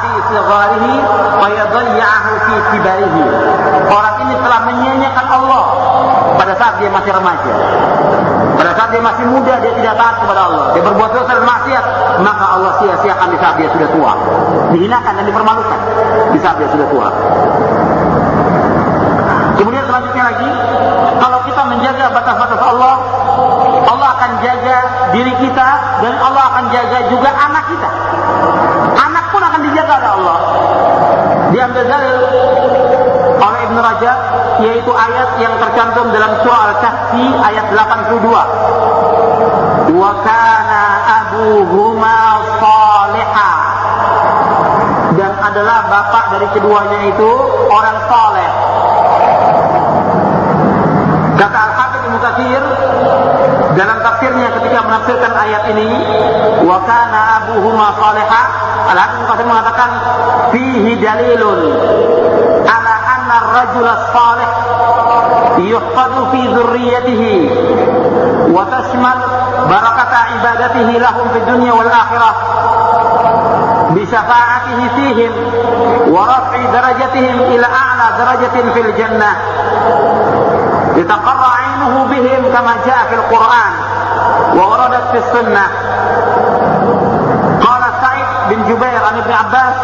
fi 0.00 0.10
sigharihi 0.32 0.94
wa 1.36 1.48
yadayyahu 1.52 2.32
fi 2.48 2.54
kibarihi. 2.72 3.24
Orang 3.92 4.16
ini 4.24 4.34
telah 4.40 4.60
menyia-nyiakan 4.72 5.26
Allah 5.28 5.85
pada 6.36 6.52
saat 6.56 6.74
dia 6.78 6.90
masih 6.92 7.12
remaja. 7.12 7.52
Pada 8.56 8.72
saat 8.72 8.88
dia 8.88 9.02
masih 9.04 9.24
muda, 9.28 9.54
dia 9.60 9.72
tidak 9.76 9.94
taat 10.00 10.16
kepada 10.24 10.40
Allah. 10.48 10.64
Dia 10.72 10.82
berbuat 10.82 11.10
dosa 11.12 11.32
dan 11.36 11.44
maksiat, 11.44 11.84
maka 12.24 12.44
Allah 12.56 12.72
sia-siakan 12.80 13.28
di 13.28 13.38
saat 13.38 13.54
dia 13.60 13.68
sudah 13.68 13.88
tua. 13.92 14.12
Dihinakan 14.72 15.12
dan 15.20 15.24
dipermalukan 15.28 15.80
di 16.32 16.38
saat 16.40 16.56
dia 16.56 16.68
sudah 16.72 16.86
tua. 16.88 17.08
Kemudian 19.56 19.84
selanjutnya 19.88 20.24
lagi, 20.24 20.50
kalau 21.20 21.38
kita 21.44 21.62
menjaga 21.68 22.06
batas-batas 22.12 22.60
Allah, 22.60 22.94
Allah 23.86 24.08
akan 24.20 24.30
jaga 24.40 24.78
diri 25.12 25.34
kita 25.40 25.68
dan 26.04 26.14
Allah 26.20 26.44
akan 26.52 26.64
jaga 26.72 26.98
juga 27.12 27.30
anak 27.32 27.64
kita. 27.72 27.90
Anak 28.96 29.24
pun 29.32 29.42
akan 29.44 29.60
dijaga 29.68 29.92
oleh 30.00 30.10
Allah. 30.20 30.38
Diambil 31.52 31.84
dalil 31.88 32.16
oleh 33.36 33.60
Ibn 33.68 33.76
Rajab 33.80 34.18
yaitu 34.62 34.92
ayat 34.92 35.40
yang 35.40 35.58
tercantum 35.60 36.12
dalam 36.12 36.30
surah 36.40 36.60
Al-Kahfi 36.72 37.24
ayat 37.44 37.66
82. 37.72 38.28
Wa 39.96 40.12
kana 40.24 40.84
abuhuma 41.24 42.16
salihah. 42.60 43.56
Dan 45.16 45.32
adalah 45.40 45.88
bapak 45.88 46.24
dari 46.36 46.48
keduanya 46.52 47.00
itu 47.08 47.30
orang 47.72 47.98
saleh. 48.08 48.50
Kata 51.36 51.56
Al-Hafidh 51.56 52.04
Ibnu 52.08 52.18
dalam 53.76 54.00
tafsirnya 54.00 54.48
ketika 54.56 54.88
menafsirkan 54.88 55.32
ayat 55.36 55.68
ini, 55.76 55.88
wa 56.64 56.80
kana 56.84 57.44
abuhuma 57.44 57.92
Ibnu 59.16 59.24
Katsir 59.28 59.46
mengatakan 59.48 59.90
fihi 60.54 60.92
dalilun 61.02 61.60
yuhfadu 65.58 66.20
fi 66.32 66.40
dzurriyyatihi 66.52 67.32
wa 68.52 68.64
tashmal 68.68 69.18
barakata 69.68 70.20
ibadatihi 70.36 70.94
lahum 71.00 71.26
fid 71.32 71.44
dunya 71.48 71.72
wal 71.72 71.88
akhirah 71.90 72.34
بشفاعته 73.86 74.78
فيهم 74.96 75.32
ورفع 76.10 76.60
درجتهم 76.72 77.36
إلى 77.40 77.66
أعلى 77.66 78.06
درجة 78.18 78.72
في 78.74 78.80
الجنة. 78.80 79.30
لتقر 80.96 81.42
عينه 81.56 81.94
بهم 82.10 82.42
كما 82.52 82.74
جاء 82.86 83.00
في 83.08 83.14
القرآن 83.14 83.72
ووردت 84.54 85.04
في 85.12 85.18
السنة. 85.18 85.64
قال 87.62 87.82
سعيد 88.02 88.28
بن 88.50 88.58
جبير 88.68 89.00
عن 89.06 89.18
ابن 89.18 89.32
عباس 89.32 89.76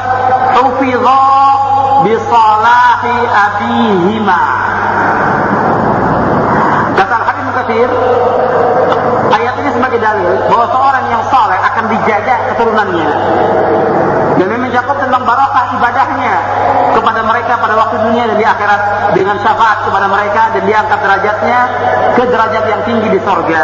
حفظا 0.54 1.42
bisalahi 2.02 3.16
abihima. 3.26 4.40
Kata 6.98 7.14
Al-Habib 7.72 7.90
ayat 9.32 9.54
ini 9.58 9.70
sebagai 9.72 9.98
dalil 10.02 10.30
bahwa 10.50 10.66
seorang 10.68 11.04
yang 11.08 11.22
saleh 11.32 11.58
akan 11.62 11.84
dijaga 11.88 12.34
keturunannya. 12.52 13.10
Dan 14.36 14.46
ini 14.48 14.58
mencakup 14.68 14.96
tentang 14.98 15.22
barokah 15.22 15.64
ibadahnya 15.78 16.34
kepada 16.92 17.20
mereka 17.22 17.52
pada 17.60 17.74
waktu 17.78 17.96
dunia 18.10 18.24
dan 18.28 18.36
di 18.36 18.46
akhirat 18.46 18.80
dengan 19.14 19.36
syafaat 19.40 19.86
kepada 19.86 20.06
mereka 20.10 20.42
dan 20.56 20.62
diangkat 20.66 20.98
derajatnya 20.98 21.58
ke 22.18 22.22
derajat 22.26 22.64
yang 22.66 22.80
tinggi 22.84 23.08
di 23.12 23.20
sorga 23.22 23.62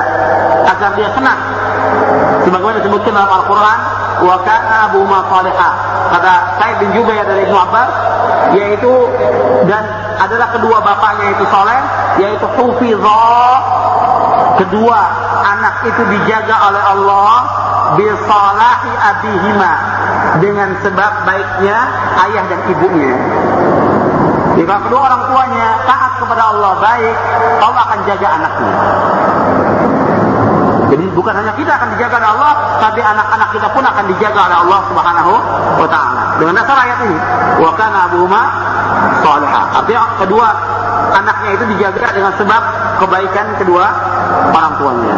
agar 0.68 0.90
dia 0.96 1.08
senang. 1.12 1.40
Sebagaimana 2.46 2.80
disebutkan 2.80 3.12
dalam 3.12 3.28
Al-Quran 3.28 3.78
wa 4.18 4.36
kana 4.44 4.76
abu 4.88 5.00
kata 6.08 6.34
Said 6.60 6.76
bin 6.80 6.90
Jubair 6.96 7.24
dari 7.24 7.44
Ibnu 7.46 7.56
Abbas 7.56 7.90
yaitu 8.56 8.92
dan 9.68 9.84
adalah 10.18 10.48
kedua 10.56 10.80
bapaknya 10.80 11.36
itu 11.36 11.44
soleh 11.52 11.80
yaitu 12.18 12.46
hufizah 12.58 13.60
kedua 14.58 15.00
anak 15.44 15.74
itu 15.86 16.02
dijaga 16.10 16.56
oleh 16.72 16.82
Allah 16.82 17.32
bisalahi 17.96 18.92
abihima 18.98 19.72
dengan 20.42 20.76
sebab 20.84 21.12
baiknya 21.24 21.78
ayah 22.28 22.44
dan 22.50 22.60
ibunya. 22.68 23.16
Jika 24.58 24.74
kedua 24.86 25.00
orang 25.06 25.22
tuanya 25.30 25.68
taat 25.86 26.12
kepada 26.18 26.42
Allah 26.50 26.72
baik, 26.82 27.16
Allah 27.62 27.82
akan 27.86 28.00
jaga 28.10 28.28
anaknya. 28.42 28.74
Jadi 30.88 31.04
bukan 31.12 31.34
hanya 31.36 31.52
kita 31.52 31.68
akan 31.68 31.88
dijaga 31.96 32.16
oleh 32.16 32.30
Allah, 32.32 32.52
tapi 32.80 33.00
anak-anak 33.04 33.48
kita 33.52 33.68
pun 33.76 33.84
akan 33.84 34.04
dijaga 34.08 34.40
oleh 34.48 34.56
Allah 34.64 34.80
Subhanahu 34.88 35.32
wa 35.76 35.88
taala. 35.88 36.22
Dengan 36.40 36.54
dasar 36.56 36.76
ayat 36.80 36.98
ini, 37.04 37.18
wa 37.60 37.72
kana 37.76 37.98
abuhuma 38.08 38.42
salihah. 39.20 39.64
Artinya 39.84 40.02
kedua 40.16 40.48
anaknya 41.12 41.50
itu 41.60 41.64
dijaga 41.76 42.08
dengan 42.16 42.32
sebab 42.40 42.62
kebaikan 43.04 43.46
kedua 43.60 43.84
orang 44.52 44.72
tuanya. 44.80 45.16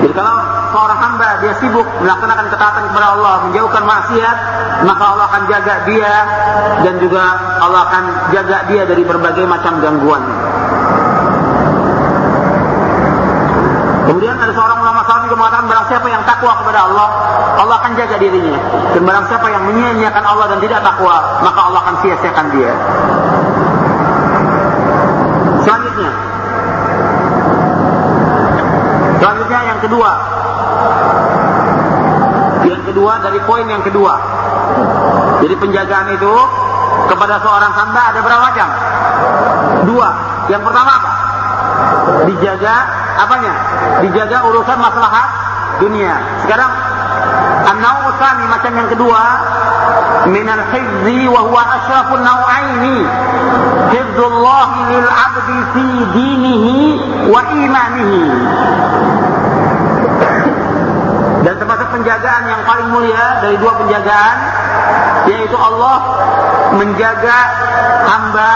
Jadi 0.00 0.12
kalau 0.16 0.36
seorang 0.72 0.98
hamba 1.00 1.28
dia 1.40 1.54
sibuk 1.60 1.86
melaksanakan 2.00 2.46
ketaatan 2.48 2.82
kepada 2.92 3.06
Allah, 3.16 3.34
menjauhkan 3.48 3.84
maksiat, 3.84 4.36
maka 4.88 5.04
Allah 5.04 5.24
akan 5.32 5.42
jaga 5.48 5.74
dia 5.88 6.14
dan 6.84 6.94
juga 7.00 7.24
Allah 7.60 7.80
akan 7.88 8.04
jaga 8.32 8.58
dia 8.72 8.82
dari 8.88 9.04
berbagai 9.04 9.44
macam 9.48 9.80
gangguan. 9.84 10.22
Kemudian 14.04 14.36
ada 14.36 14.52
seorang 14.52 14.78
ulama 14.84 15.00
salaf 15.08 15.24
juga 15.24 15.36
mengatakan 15.40 15.64
barang 15.64 15.86
siapa 15.88 16.06
yang 16.12 16.22
takwa 16.28 16.52
kepada 16.60 16.80
Allah, 16.84 17.08
Allah 17.56 17.76
akan 17.80 17.92
jaga 17.96 18.16
dirinya. 18.20 18.58
Dan 18.92 19.00
barang 19.00 19.24
siapa 19.32 19.46
yang 19.48 19.62
menyia-nyiakan 19.64 20.24
Allah 20.28 20.46
dan 20.52 20.58
tidak 20.60 20.80
takwa, 20.84 21.16
maka 21.40 21.60
Allah 21.64 21.80
akan 21.88 21.96
sia-siakan 22.04 22.46
dia. 22.52 22.72
Selanjutnya, 25.64 26.12
selanjutnya 29.24 29.60
yang 29.72 29.80
kedua, 29.80 30.10
yang 32.68 32.82
kedua 32.84 33.12
dari 33.24 33.40
poin 33.48 33.64
yang 33.64 33.80
kedua. 33.80 34.14
Jadi 35.40 35.54
penjagaan 35.56 36.08
itu 36.12 36.34
kepada 37.08 37.40
seorang 37.40 37.72
hamba 37.72 38.02
ada 38.12 38.18
berapa 38.20 38.42
macam? 38.52 38.68
Dua. 39.88 40.08
Yang 40.52 40.62
pertama 40.68 40.90
apa? 40.92 41.12
Dijaga 42.28 42.76
apanya? 43.18 43.52
Dijaga 44.02 44.44
urusan 44.50 44.78
maslahat 44.78 45.28
dunia. 45.82 46.14
Sekarang 46.44 46.70
an-nawu 47.64 48.14
macam 48.50 48.72
yang 48.76 48.88
kedua 48.92 49.22
min 50.30 50.46
al-hizzi 50.46 51.28
wa 51.28 51.40
huwa 51.44 51.62
asyrafun 51.80 52.22
naw'aini 52.22 52.98
hifdzullah 53.92 54.68
lil 54.88 55.08
'abdi 55.08 55.58
fi 55.74 55.84
dinihi 56.16 56.78
wa 57.28 57.40
imanihi. 57.52 58.24
Dan 61.44 61.54
termasuk 61.60 61.88
penjagaan 61.92 62.42
yang 62.48 62.62
paling 62.64 62.88
mulia 62.88 63.44
dari 63.44 63.56
dua 63.60 63.76
penjagaan 63.76 64.36
yaitu 65.28 65.56
Allah 65.56 65.96
menjaga 66.76 67.38
hamba 68.08 68.52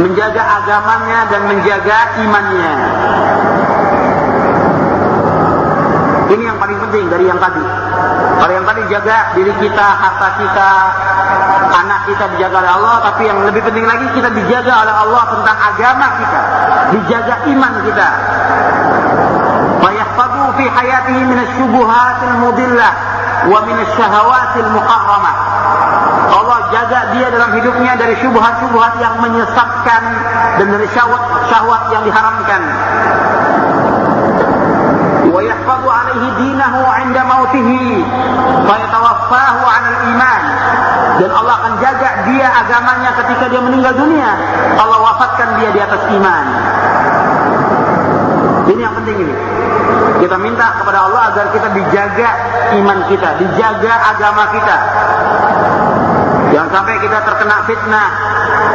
menjaga 0.00 0.42
agamanya 0.62 1.20
dan 1.30 1.40
menjaga 1.48 1.98
imannya. 2.20 2.72
Ini 6.26 6.42
yang 6.42 6.58
paling 6.58 6.78
penting 6.82 7.06
dari 7.06 7.24
yang 7.30 7.38
tadi. 7.38 7.62
Kalau 8.36 8.52
yang 8.52 8.66
tadi 8.66 8.82
jaga 8.90 9.32
diri 9.32 9.54
kita, 9.62 9.86
harta 9.96 10.28
kita, 10.42 10.70
anak 11.70 12.00
kita 12.10 12.24
dijaga 12.34 12.56
oleh 12.66 12.72
Allah, 12.76 12.94
tapi 13.08 13.22
yang 13.30 13.38
lebih 13.46 13.62
penting 13.62 13.86
lagi 13.86 14.06
kita 14.12 14.28
dijaga 14.34 14.84
oleh 14.84 14.94
Allah 14.94 15.22
tentang 15.32 15.56
agama 15.56 16.06
kita, 16.18 16.40
dijaga 16.92 17.34
iman 17.46 17.72
kita. 17.86 18.08
Fayahfadu 19.80 20.42
fi 20.58 20.64
hayatihi 20.66 21.22
min 21.30 21.38
syubuhatil 21.56 22.36
mudillah 22.42 22.92
wa 23.46 23.58
min 23.64 23.78
syahawatil 23.94 24.70
muqarramah. 24.74 25.35
Jaga 26.66 27.14
dia 27.14 27.30
dalam 27.30 27.50
hidupnya 27.54 27.94
dari 27.94 28.14
syubhat-syubhat 28.18 28.98
yang 28.98 29.14
menyesatkan 29.22 30.02
dan 30.58 30.66
dari 30.66 30.86
syahwat-syahwat 30.90 31.82
yang 31.94 32.02
diharamkan. 32.02 32.62
Wa 35.30 35.40
yahfadu 35.42 35.88
alaihi 35.90 36.28
dinahu 36.42 36.80
'inda 36.82 37.22
mautihi 37.22 38.02
fa 38.66 38.74
yatawaffahu 38.82 39.62
'ala 39.62 39.90
iman. 40.10 40.42
Dan 41.16 41.30
Allah 41.32 41.54
akan 41.64 41.74
jaga 41.80 42.08
dia 42.28 42.48
agamanya 42.50 43.10
ketika 43.24 43.44
dia 43.48 43.62
meninggal 43.62 43.94
dunia. 43.94 44.30
Allah 44.76 44.98
wafatkan 45.00 45.62
dia 45.62 45.70
di 45.70 45.80
atas 45.80 46.02
iman. 46.12 46.44
Ini 48.66 48.80
yang 48.82 48.94
penting 48.98 49.16
ini. 49.22 49.34
Kita 50.16 50.36
minta 50.40 50.74
kepada 50.82 51.06
Allah 51.06 51.30
agar 51.30 51.46
kita 51.54 51.68
dijaga 51.70 52.28
iman 52.74 52.98
kita, 53.06 53.28
dijaga 53.38 53.92
agama 54.16 54.44
kita. 54.50 54.76
Jangan 56.56 56.72
sampai 56.72 56.96
kita 57.04 57.20
terkena 57.20 57.68
fitnah, 57.68 58.08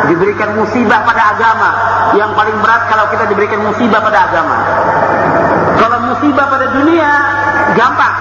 diberikan 0.06 0.54
musibah 0.54 1.02
pada 1.02 1.34
agama. 1.34 1.70
Yang 2.14 2.38
paling 2.38 2.58
berat 2.62 2.86
kalau 2.86 3.10
kita 3.10 3.26
diberikan 3.26 3.58
musibah 3.66 3.98
pada 4.06 4.30
agama. 4.30 4.58
Kalau 5.82 5.98
musibah 6.14 6.46
pada 6.46 6.70
dunia, 6.78 7.10
gampang. 7.74 8.16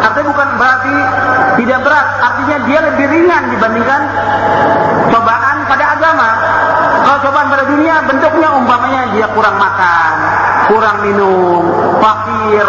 Artinya 0.00 0.26
bukan 0.32 0.48
berarti 0.56 0.96
tidak 1.60 1.84
berat, 1.84 2.06
artinya 2.16 2.56
dia 2.64 2.80
lebih 2.80 3.06
ringan 3.12 3.42
dibandingkan 3.52 4.00
cobaan 5.12 5.56
pada 5.68 5.84
agama. 6.00 6.28
Kalau 7.04 7.18
cobaan 7.28 7.48
pada 7.52 7.64
dunia 7.68 7.94
bentuknya 8.08 8.48
umpamanya 8.56 9.02
dia 9.12 9.28
kurang 9.36 9.60
makan, 9.60 10.12
kurang 10.72 10.96
minum, 11.04 11.60
fakir, 12.00 12.68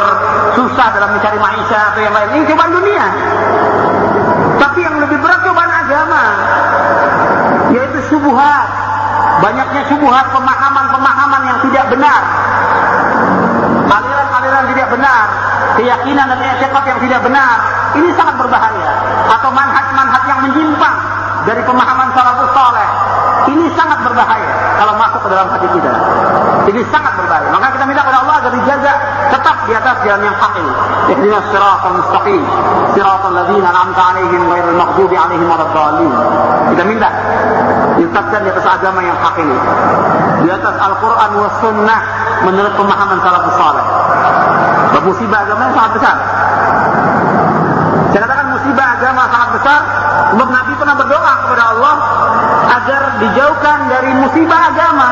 susah 0.59 0.87
dalam 0.99 1.15
mencari 1.15 1.39
maisha 1.39 1.95
atau 1.95 2.03
yang 2.03 2.11
lain. 2.11 2.27
Ini 2.35 2.43
cobaan 2.51 2.71
dunia. 2.75 3.05
Tapi 4.59 4.79
yang 4.83 4.99
lebih 4.99 5.17
berat 5.23 5.41
agama, 6.01 6.25
yaitu 7.69 7.99
subuhat. 8.09 8.67
Banyaknya 9.41 9.81
subuhat, 9.89 10.25
pemahaman-pemahaman 10.33 11.41
yang 11.45 11.59
tidak 11.69 11.85
benar. 11.93 12.21
Aliran-aliran 13.89 14.65
tidak 14.73 14.87
benar, 14.93 15.23
keyakinan 15.77 16.25
dan 16.29 16.39
etikat 16.41 16.83
yang 16.85 16.99
tidak 17.01 17.19
benar. 17.25 17.55
Ini 17.97 18.09
sangat 18.17 18.35
berbahaya. 18.37 18.89
Atau 19.29 19.49
manhaj-manhaj 19.53 20.23
yang 20.29 20.39
menyimpang 20.45 20.97
dari 21.45 21.61
pemahaman 21.65 22.09
salafus 22.13 22.53
saleh. 22.53 22.89
Ini 23.41 23.65
sangat 23.73 23.99
berbahaya 24.05 24.49
kalau 24.77 24.93
masuk 25.01 25.19
ke 25.25 25.29
dalam 25.33 25.47
hati 25.49 25.67
kita. 25.73 25.91
Ini 26.69 26.81
sangat 26.93 27.13
berbahaya. 27.17 27.47
Maka 27.49 27.67
kita 27.73 27.85
minta 27.89 28.01
kepada 28.05 28.19
Allah 28.21 28.35
agar 28.41 28.51
dijaga 28.53 28.93
tetap 29.33 29.55
di 29.65 29.73
atas 29.73 29.95
jalan 30.05 30.21
yang 30.21 30.37
hak 30.37 30.53
ini. 30.61 30.73
Ihdinas 31.15 31.45
siratal 31.49 31.95
mustaqim, 31.97 32.43
siratal 32.93 33.33
ladzina 33.33 33.67
an'amta 33.73 34.01
'alaihim 34.01 34.41
ghairil 34.45 34.77
maghdubi 34.77 35.15
'alaihim 35.17 35.47
waladdallin. 35.49 36.11
Kita 36.75 36.83
minta 36.85 37.09
ditetapkan 37.97 38.39
di 38.45 38.49
atas 38.53 38.65
agama 38.69 38.99
yang 39.01 39.17
hak 39.17 39.35
ini. 39.41 39.57
Di 40.45 40.49
atas 40.49 40.75
Al-Qur'an 40.77 41.31
was 41.37 41.55
sunnah 41.61 41.99
menurut 42.45 42.73
pemahaman 42.77 43.17
salafus 43.21 43.57
saleh. 43.57 43.85
Musibah 45.01 45.41
agama 45.41 45.65
yang 45.65 45.73
sangat 45.73 45.91
besar. 45.97 46.15
Saya 48.13 48.21
katakan 48.21 48.47
musibah 48.53 48.87
agama 49.01 49.21
sangat 49.33 49.49
besar 49.57 49.81
sebab 50.29 50.47
Nabi 50.53 50.71
pernah 50.77 50.95
berdoa 50.95 51.33
kepada 51.41 51.63
Allah 51.73 51.93
agar 52.71 53.01
dijauhkan 53.19 53.77
dari 53.91 54.11
musibah 54.23 54.71
agama. 54.71 55.09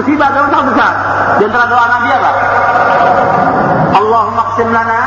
Musibah 0.00 0.26
agama 0.32 0.46
sangat 0.48 0.66
besar. 0.72 0.92
Di 1.36 1.42
antara 1.48 1.66
doa 1.68 1.84
Nabi 1.88 2.08
apa? 2.12 2.30
Allahumma 3.92 4.42
qsim 4.56 4.68
lana 4.72 5.00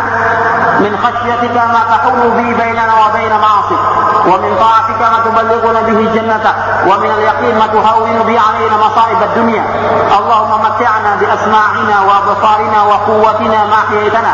min 0.81 0.93
khasyatika 0.93 1.61
ma 1.73 1.81
tahulu 1.89 2.37
bi 2.37 2.53
bainana 2.53 2.93
wa 2.93 3.09
bain 3.13 3.31
ma'asik 3.33 3.81
wa 4.25 4.35
min 4.41 4.51
ta'atika 4.57 5.05
ma 5.09 5.19
tuballighuna 5.25 5.81
bihi 5.89 6.05
jannatak 6.13 6.55
wa 6.85 6.97
min 7.01 7.09
al-yaqin 7.09 7.53
ma 7.57 7.65
tuhawwinu 7.71 8.21
bi 8.25 8.35
'alaina 8.37 8.75
masa'ib 8.77 9.19
ad-dunya 9.25 9.63
Allahumma 10.11 10.57
mat'ana 10.69 11.17
bi 11.17 11.25
asma'ina 11.25 11.97
wa 12.05 12.13
absarina 12.25 12.79
wa 12.85 12.97
quwwatina 13.09 13.59
ma 13.69 13.77
ahyaytana 13.89 14.33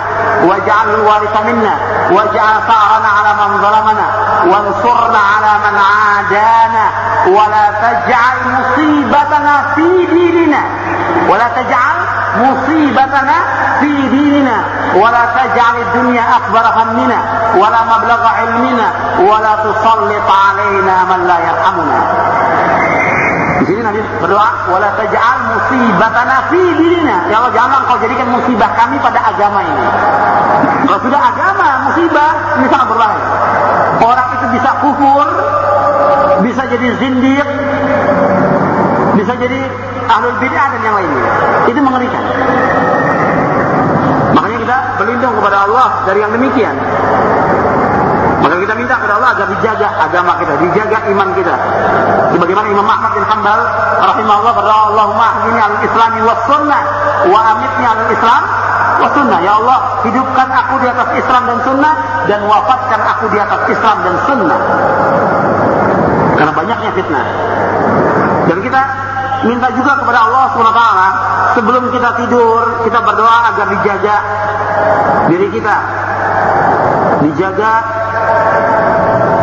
waj'alhu 0.49 0.99
waritha 1.05 1.41
minna 1.47 1.73
waj'al 2.11 2.57
sa'rana 2.67 3.09
'ala 3.11 3.31
man 3.39 3.49
zalamana 3.61 4.05
وانصرنا 4.45 5.17
على 5.17 5.53
من 5.65 5.77
عادانا 5.77 6.85
ولا 7.27 7.65
تجعل 7.81 8.37
مصيبتنا 8.59 9.63
في 9.75 10.05
ديننا. 10.05 10.61
ولا 11.29 11.47
تجعل 11.55 11.97
مصيبتنا 12.37 13.33
في 13.79 14.07
ديننا. 14.07 14.63
ولا 14.95 15.25
تجعل 15.35 15.75
الدنيا 15.81 16.23
أكبر 16.37 16.81
همنا 16.81 17.17
ولا 17.55 17.81
مبلغ 17.97 18.27
علمنا 18.27 18.93
ولا 19.19 19.55
تسلط 19.55 20.31
علينا 20.47 21.03
من 21.03 21.27
لا 21.27 21.37
يرحمنا. 21.39 22.30
Di 23.61 23.69
sini 23.69 23.85
Nabi 23.85 24.01
berdoa, 24.17 24.73
wala 24.73 24.89
taj'al 24.97 25.39
musibatana 25.53 26.49
fi 26.49 26.57
dinina. 26.81 27.29
Ya 27.29 27.37
Allah, 27.37 27.53
jangan 27.53 27.85
kau 27.85 28.01
jadikan 28.01 28.33
musibah 28.33 28.73
kami 28.73 28.97
pada 28.97 29.21
agama 29.21 29.61
ini. 29.61 29.85
Kalau 30.89 30.99
sudah 31.05 31.21
agama, 31.21 31.67
musibah, 31.85 32.57
ini 32.57 32.65
sangat 32.73 32.89
berbahaya. 32.89 33.25
Orang 34.01 34.27
itu 34.33 34.45
bisa 34.57 34.69
kufur, 34.81 35.27
bisa 36.41 36.61
jadi 36.73 36.87
zindiq, 36.97 37.47
bisa 39.21 39.33
jadi 39.37 39.59
ahlul 40.09 40.41
bid'ah 40.41 40.67
dan 40.73 40.81
yang 40.81 40.95
lainnya. 40.97 41.25
Itu 41.69 41.79
mengerikan. 41.85 42.23
Makanya 44.33 44.57
kita 44.57 44.77
berlindung 44.97 45.37
kepada 45.37 45.69
Allah 45.69 45.87
dari 46.09 46.25
yang 46.25 46.33
demikian. 46.33 46.73
Maka 48.41 48.55
kita 48.57 48.73
minta 48.73 48.97
kepada 48.97 49.21
Allah 49.21 49.31
agar 49.37 49.47
dijaga 49.53 49.87
agama 50.01 50.33
kita, 50.41 50.53
dijaga 50.65 50.97
iman 51.13 51.29
kita. 51.37 51.55
Sebagaimana 52.33 52.67
Imam 52.73 52.87
Ahmad 52.89 53.11
bin 53.13 53.25
Hanbal 53.25 53.61
rahimahullah 54.01 54.53
berdoa, 54.57 54.81
Allahumma 54.89 55.25
ahdini 55.29 55.61
al-islami 55.61 56.19
wa 56.25 56.35
sunnah 56.49 56.81
wa 57.29 57.39
amitni 57.53 57.85
al-islam 57.85 58.41
wa 58.97 59.07
sunnah. 59.13 59.39
Ya 59.45 59.53
Allah, 59.61 59.77
hidupkan 60.09 60.47
aku 60.49 60.73
di 60.81 60.87
atas 60.89 61.09
Islam 61.21 61.41
dan 61.45 61.57
sunnah 61.61 61.93
dan 62.25 62.39
wafatkan 62.49 63.01
aku 63.13 63.25
di 63.29 63.37
atas 63.37 63.61
Islam 63.69 63.97
dan 64.01 64.15
sunnah. 64.25 64.59
Karena 66.33 66.53
banyaknya 66.57 66.89
fitnah. 66.97 67.25
Dan 68.49 68.57
kita 68.65 68.81
minta 69.45 69.69
juga 69.73 70.01
kepada 70.01 70.19
Allah 70.29 70.45
SWT 70.53 70.81
sebelum 71.57 71.83
kita 71.93 72.09
tidur 72.25 72.61
kita 72.85 72.99
berdoa 73.01 73.37
agar 73.53 73.65
dijaga 73.73 74.15
diri 75.29 75.47
kita 75.49 75.75
dijaga 77.25 78.00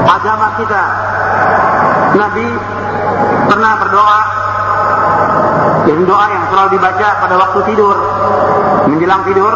agama 0.08 0.48
kita. 0.58 0.84
Nabi 2.16 2.46
pernah 3.48 3.72
berdoa. 3.80 4.20
Dan 5.88 6.04
doa 6.04 6.26
yang 6.28 6.44
selalu 6.52 6.68
dibaca 6.76 7.08
pada 7.24 7.34
waktu 7.40 7.60
tidur. 7.72 7.96
Menjelang 8.88 9.24
tidur 9.24 9.52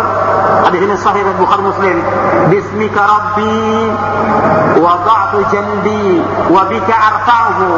hadis 0.72 0.80
ini 0.88 0.96
sahih 0.96 1.24
Bukhari 1.36 1.62
Muslim. 1.68 1.96
Bismika 2.48 3.02
rabbi 3.04 3.52
wada'tu 4.80 5.38
janbi 5.52 6.24
wa 6.48 6.64
bika 6.72 6.94
arfa'uhu. 6.96 7.68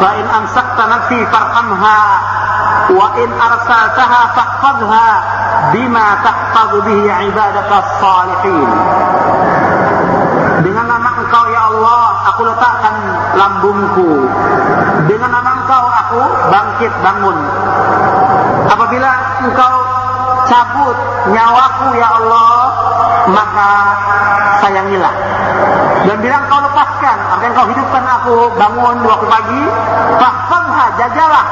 Fa 0.00 0.10
in 0.16 0.26
amsakta 0.28 0.84
nafsi 0.88 1.20
farhamha 1.28 2.00
wa 2.96 3.06
in 3.20 3.28
arsaltaha 3.34 4.20
fahfadha 4.32 5.08
bima 5.74 6.06
tahfadhu 6.22 6.78
bihi 6.86 7.04
ibadaka 7.28 7.78
salihin 7.98 8.70
dengan 10.62 10.86
nama 10.88 11.10
engkau 11.20 11.44
ya 11.50 11.55
Allah 11.66 12.02
aku 12.30 12.40
letakkan 12.46 12.94
lambungku. 13.34 14.10
Dengan 15.10 15.30
nama 15.30 15.50
engkau 15.62 15.84
aku 15.86 16.22
bangkit 16.50 16.92
bangun. 17.02 17.36
Apabila 18.66 19.10
engkau 19.42 19.74
cabut 20.46 20.96
nyawaku 21.30 21.86
ya 21.98 22.08
Allah 22.22 22.54
maka 23.30 23.70
sayangilah. 24.62 25.14
Dan 26.06 26.16
bilang 26.22 26.46
kau 26.46 26.62
lepaskan, 26.62 27.18
artinya 27.18 27.52
kau 27.58 27.66
hidupkan 27.66 28.04
aku 28.06 28.34
bangun 28.54 28.96
waktu 29.02 29.26
pagi, 29.26 29.62
fahfadha, 30.22 30.84
jagalah. 31.02 31.46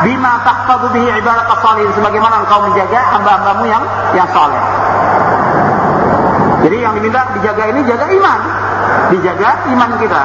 Bima 0.00 0.40
tahfadu 0.40 0.88
bihi 0.96 1.12
ibadat 1.20 1.44
salihin 1.60 1.92
sebagaimana 1.92 2.40
engkau 2.40 2.64
menjaga 2.64 3.00
hamba-hambamu 3.12 3.68
yang 3.68 3.84
yang 4.16 4.24
saleh. 4.32 4.62
Jadi 6.64 6.76
yang 6.80 6.92
diminta 6.96 7.20
dijaga 7.36 7.68
ini 7.68 7.80
jaga 7.84 8.08
iman, 8.08 8.40
dijaga 9.10 9.50
iman 9.74 9.90
kita. 9.98 10.22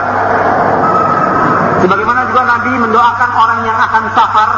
Sebagaimana 1.86 2.26
juga 2.32 2.42
Nabi 2.50 2.72
mendoakan 2.82 3.30
orang 3.36 3.60
yang 3.68 3.78
akan 3.78 4.04
safar 4.18 4.50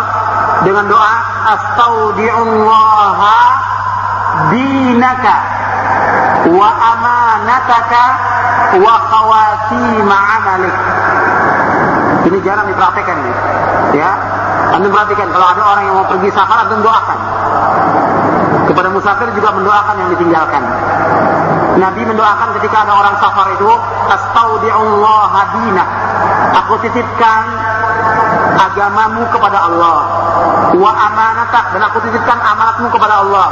dengan 0.64 0.86
doa 0.88 1.16
astaudiullaha 1.58 3.40
dinaka 4.54 5.36
wa 6.48 6.70
amanataka 6.72 8.04
wa 8.80 8.96
khawatim 9.12 10.08
amalik. 10.08 10.76
Ini 12.28 12.38
jarang 12.44 12.68
diperhatikan 12.68 13.18
nih. 13.24 13.36
Ya. 13.96 14.12
Anda 14.68 14.92
perhatikan 14.92 15.32
kalau 15.32 15.48
ada 15.48 15.64
orang 15.64 15.84
yang 15.88 15.96
mau 15.96 16.08
pergi 16.12 16.30
safar 16.36 16.68
Anda 16.68 16.76
doakan. 16.84 17.20
Kepada 18.68 18.92
musafir 18.92 19.32
juga 19.32 19.50
mendoakan 19.56 19.96
yang 19.96 20.10
ditinggalkan. 20.16 20.64
Nabi 21.78 22.02
mendoakan 22.10 22.58
ketika 22.58 22.84
ada 22.84 22.94
orang 22.98 23.16
safar 23.22 23.48
itu 23.54 23.70
astaudiullah 24.10 25.34
dinak. 25.56 25.90
Aku 26.66 26.74
titipkan 26.82 27.44
agamamu 28.58 29.24
kepada 29.30 29.70
Allah. 29.70 29.98
Wa 30.74 30.92
amanatak 30.92 31.78
dan 31.78 31.82
aku 31.86 31.98
titipkan 32.10 32.38
amanatmu 32.42 32.88
kepada 32.90 33.22
Allah. 33.24 33.48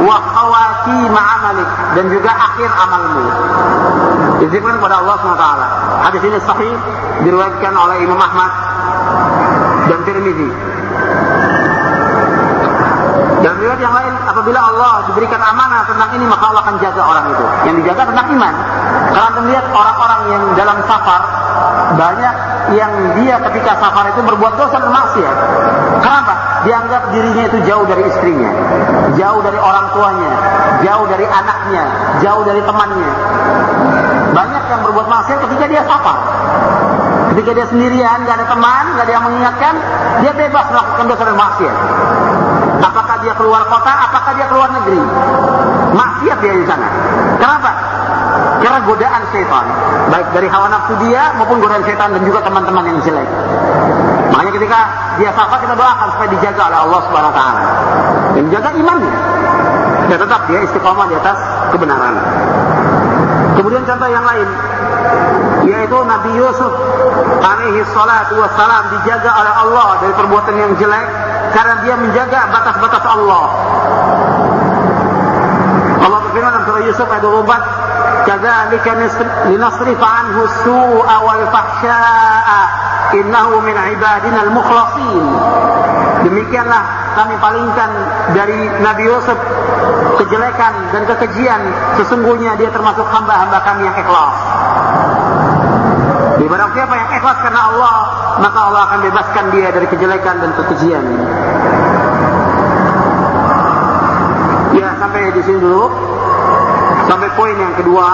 Wa 0.00 0.16
khawati 0.18 0.98
ma'amalik 1.08 1.68
dan 1.96 2.04
juga 2.08 2.30
akhir 2.32 2.68
amalmu. 2.68 3.24
Dititipkan 4.40 4.74
kepada 4.80 5.00
Allah 5.00 5.14
SWT 5.20 5.46
hadis 6.06 6.22
ini 6.22 6.38
sahih 6.44 6.72
diriwayatkan 7.24 7.72
oleh 7.72 7.96
Imam 8.04 8.20
Ahmad 8.20 8.52
dan 9.88 9.98
Tirmidzi 10.04 10.65
dan 13.44 13.52
riwayat 13.60 13.80
yang 13.80 13.92
lain, 13.92 14.14
apabila 14.24 14.60
Allah 14.60 15.04
diberikan 15.12 15.36
amanah 15.36 15.84
tentang 15.84 16.08
ini, 16.16 16.24
maka 16.24 16.44
Allah 16.48 16.62
akan 16.64 16.76
jaga 16.80 17.02
orang 17.04 17.24
itu. 17.28 17.44
Yang 17.68 17.74
dijaga 17.84 18.02
tentang 18.08 18.26
iman. 18.32 18.54
Karena 19.12 19.26
anda 19.28 19.40
melihat 19.44 19.66
orang-orang 19.76 20.20
yang 20.32 20.42
dalam 20.56 20.78
safar, 20.88 21.20
banyak 22.00 22.34
yang 22.74 22.92
dia 23.20 23.36
ketika 23.50 23.76
safar 23.78 24.08
itu 24.10 24.20
berbuat 24.24 24.54
dosa 24.56 24.76
dan 24.80 24.90
maksiat. 24.90 25.36
Kenapa? 26.00 26.34
Dianggap 26.64 27.02
dirinya 27.12 27.44
itu 27.46 27.58
jauh 27.68 27.84
dari 27.86 28.02
istrinya, 28.08 28.50
jauh 29.14 29.40
dari 29.44 29.58
orang 29.60 29.86
tuanya, 29.92 30.32
jauh 30.82 31.06
dari 31.06 31.26
anaknya, 31.28 31.84
jauh 32.24 32.42
dari 32.42 32.60
temannya. 32.64 33.10
Banyak 34.32 34.64
yang 34.72 34.80
berbuat 34.82 35.06
maksiat 35.06 35.38
ketika 35.46 35.64
dia 35.70 35.82
safar. 35.84 36.18
Ketika 37.36 37.52
dia 37.52 37.66
sendirian, 37.68 38.24
gak 38.24 38.40
ada 38.40 38.46
teman, 38.48 38.84
gak 38.96 39.04
ada 39.04 39.12
yang 39.12 39.24
mengingatkan, 39.28 39.74
dia 40.24 40.32
bebas 40.32 40.66
melakukan 40.72 41.04
dosa 41.04 41.22
dan 41.28 41.36
maksiat. 41.36 41.76
Dia 43.26 43.34
keluar 43.34 43.66
kota, 43.66 43.90
apakah 43.90 44.38
dia 44.38 44.46
keluar 44.46 44.70
negeri. 44.70 45.02
Maksiat 45.98 46.38
dia 46.46 46.54
di 46.54 46.62
sana. 46.62 46.86
Kenapa? 47.42 47.70
Karena 48.62 48.78
godaan 48.86 49.22
setan. 49.34 49.66
Baik 50.14 50.30
dari 50.30 50.46
hawa 50.46 50.70
nafsu 50.70 50.94
dia 51.02 51.34
maupun 51.34 51.58
godaan 51.58 51.82
setan 51.82 52.14
dan 52.14 52.22
juga 52.22 52.46
teman-teman 52.46 52.86
yang 52.86 53.02
jelek. 53.02 53.26
Makanya 54.30 54.52
ketika 54.54 54.80
dia 55.18 55.34
safar 55.34 55.58
kita 55.58 55.74
doakan 55.74 56.06
supaya 56.14 56.28
dijaga 56.38 56.62
oleh 56.70 56.78
Allah 56.86 57.00
Subhanahu 57.02 57.30
wa 57.34 57.36
taala. 57.36 57.62
Dan 58.38 58.44
jaga 58.46 58.70
imannya. 58.78 59.14
Dan 60.06 60.18
tetap 60.22 60.40
dia 60.46 60.58
istiqomah 60.62 61.06
di 61.10 61.14
atas 61.18 61.38
kebenaran. 61.74 62.14
Kemudian 63.58 63.82
contoh 63.90 64.06
yang 64.06 64.22
lain 64.22 64.48
yaitu 65.66 65.98
Nabi 65.98 66.30
Yusuf 66.38 66.70
alaihi 67.42 67.82
salatu 67.90 68.38
wassalam 68.38 68.86
dijaga 68.94 69.30
oleh 69.34 69.54
Allah 69.66 69.88
dari 69.98 70.14
perbuatan 70.14 70.54
yang 70.54 70.72
jelek 70.78 71.25
karena 71.54 71.74
dia 71.84 71.94
menjaga 71.98 72.40
batas-batas 72.50 73.04
Allah. 73.04 73.44
Allah 76.06 76.18
berfirman 76.30 76.50
dalam 76.54 76.64
surah 76.66 76.82
Yusuf 76.86 77.06
ayat 77.10 77.22
24, 77.22 77.62
"Kadzalika 78.26 78.90
linasrifa 79.50 80.06
anhu 80.06 80.42
su'a 80.66 81.16
wal 81.22 81.44
fahsya'a 81.50 82.60
innahu 83.18 83.62
min 83.62 83.74
ibadina 83.74 84.38
al-mukhlasin." 84.46 85.26
Demikianlah 86.26 86.82
kami 87.14 87.34
palingkan 87.38 87.90
dari 88.34 88.66
Nabi 88.82 89.02
Yusuf 89.06 89.38
kejelekan 90.16 90.74
dan 90.90 91.02
kekejian 91.06 91.60
sesungguhnya 92.00 92.58
dia 92.58 92.72
termasuk 92.72 93.04
hamba-hamba 93.06 93.62
kami 93.62 93.86
yang 93.86 93.96
ikhlas. 93.96 94.36
Di 96.36 96.44
barang 96.44 96.70
siapa 96.76 96.94
yang 96.98 97.08
ikhlas 97.16 97.38
karena 97.40 97.60
Allah, 97.72 97.96
maka 98.36 98.58
Allah 98.68 98.82
akan 98.92 98.98
bebaskan 99.08 99.44
dia 99.56 99.68
dari 99.72 99.86
kejelekan 99.88 100.36
dan 100.44 100.50
kekejian. 100.52 101.04
Ya, 104.76 104.88
sampai 105.00 105.32
di 105.32 105.42
sini 105.44 105.58
dulu. 105.60 105.88
Sampai 107.08 107.28
poin 107.32 107.56
yang 107.56 107.72
kedua. 107.80 108.08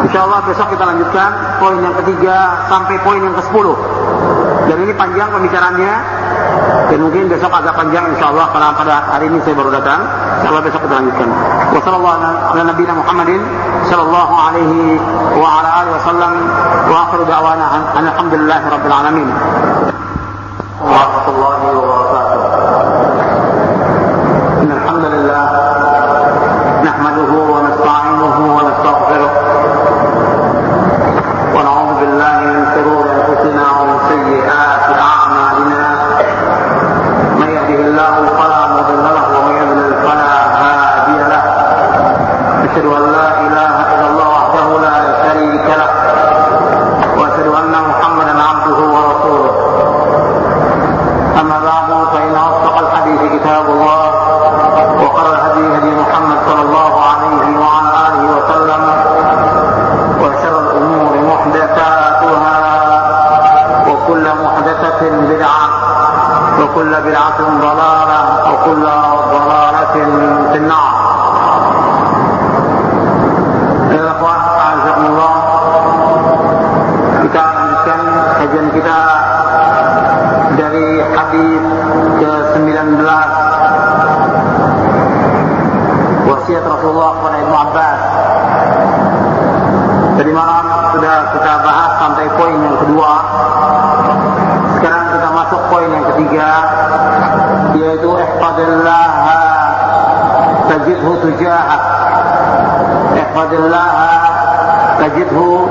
Insya 0.00 0.26
Allah 0.26 0.40
besok 0.42 0.72
kita 0.74 0.82
lanjutkan 0.82 1.30
poin 1.62 1.78
yang 1.78 1.94
ketiga 2.02 2.66
sampai 2.66 2.96
poin 3.06 3.20
yang 3.22 3.36
ke 3.36 3.42
sepuluh. 3.46 3.76
Dan 4.66 4.82
ini 4.82 4.92
panjang 4.98 5.30
pembicaraannya. 5.30 5.94
Dan 6.90 6.98
mungkin 7.06 7.30
besok 7.30 7.54
agak 7.54 7.78
panjang 7.78 8.02
insya 8.10 8.34
Allah 8.34 8.50
karena 8.50 8.74
pada 8.74 8.96
hari 9.14 9.30
ini 9.30 9.38
saya 9.46 9.54
baru 9.54 9.70
datang. 9.70 10.00
Insya 10.40 10.56
Allah 10.56 10.64
besok 10.64 10.80
kita 10.88 10.94
lanjutkan. 11.04 11.28
Wassalamualaikum 11.76 12.96
Muhammadin 12.96 13.40
sallallahu 13.92 14.32
alaihi 14.32 14.96
wa 15.36 15.60
ala 15.60 15.68
alihi 15.84 15.92
wasallam 16.00 16.32
wa 16.88 16.96
akhiru 17.04 17.28
da'wana 17.28 17.92
alhamdulillahi 17.92 18.64
rabbil 18.72 18.94
alamin. 19.04 19.28
Warahmatullahi 19.28 19.99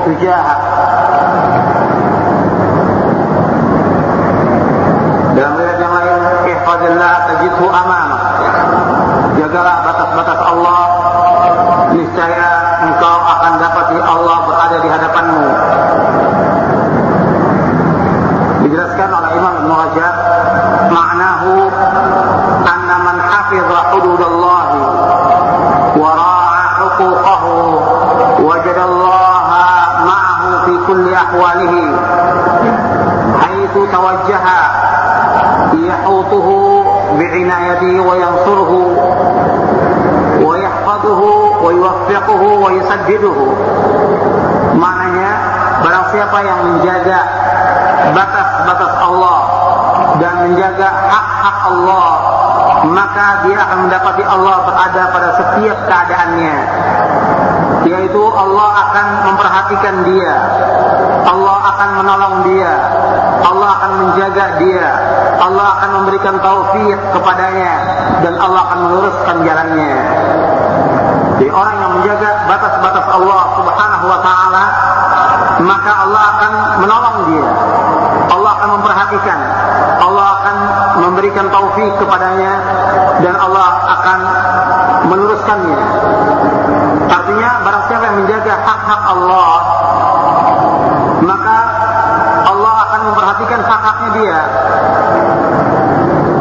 tujahak. 0.04 0.60
Dalam 5.36 5.52
riwayat 5.56 5.78
yang 5.80 5.92
lain, 5.94 6.18
ihfadillah 6.52 7.14
tajidhu 7.30 7.66
amamak. 7.70 8.22
Jagalah 9.40 9.76
batas-batas 9.86 10.40
Allah, 10.44 10.82
niscaya 11.96 12.48
engkau 12.84 13.16
akan 13.24 13.52
dapati 13.56 13.98
Allah 14.04 14.49
yarfa'uhu 42.30 42.62
wa 42.62 42.70
yusaddiduhu. 42.70 43.46
Maknanya 44.78 45.30
barang 45.82 46.06
siapa 46.14 46.38
yang 46.46 46.58
menjaga 46.62 47.20
batas-batas 48.14 48.92
Allah 49.02 49.38
dan 50.22 50.34
menjaga 50.46 50.88
hak-hak 51.10 51.58
Allah 51.74 52.08
maka 52.80 53.44
dia 53.44 53.60
akan 53.60 53.78
mendapati 53.86 54.24
Allah 54.24 54.56
berada 54.64 55.02
pada 55.12 55.28
setiap 55.36 55.78
keadaannya. 55.84 56.56
Yaitu 57.84 58.22
Allah 58.22 58.68
akan 58.88 59.06
memperhatikan 59.28 59.94
dia. 60.04 60.34
Allah 61.28 61.58
akan 61.76 61.88
menolong 62.00 62.36
dia. 62.48 62.72
Allah 63.44 63.68
akan 63.80 63.92
menjaga 64.04 64.46
dia. 64.64 64.88
Allah 65.40 65.66
akan 65.76 65.90
memberikan 66.00 66.40
taufik 66.40 66.96
kepadanya. 67.12 67.74
Dan 68.24 68.40
Allah 68.40 68.60
akan 68.68 68.78
meluruskan 68.88 69.36
jalannya. 69.44 69.94
Di 71.40 71.48
orang 71.48 71.79
menjaga 71.98 72.30
batas-batas 72.46 73.06
Allah 73.10 73.40
subhanahu 73.58 74.06
wa 74.06 74.20
ta'ala 74.22 74.64
maka 75.60 75.92
Allah 76.08 76.22
akan 76.36 76.52
menolong 76.80 77.16
dia. 77.28 77.48
Allah 78.30 78.50
akan 78.60 78.68
memperhatikan. 78.80 79.38
Allah 80.00 80.26
akan 80.40 80.56
memberikan 81.04 81.46
taufik 81.52 81.90
kepadanya 82.00 82.52
dan 83.20 83.34
Allah 83.36 83.68
akan 84.00 84.18
meluruskannya. 85.12 85.80
Artinya 87.10 87.50
barang 87.66 87.84
siapa 87.90 88.04
yang 88.06 88.16
menjaga 88.24 88.54
hak-hak 88.64 89.02
Allah 89.04 89.50
maka 91.20 91.56
Allah 92.48 92.74
akan 92.88 93.00
memperhatikan 93.12 93.60
hak-haknya 93.60 94.08
dia. 94.16 94.38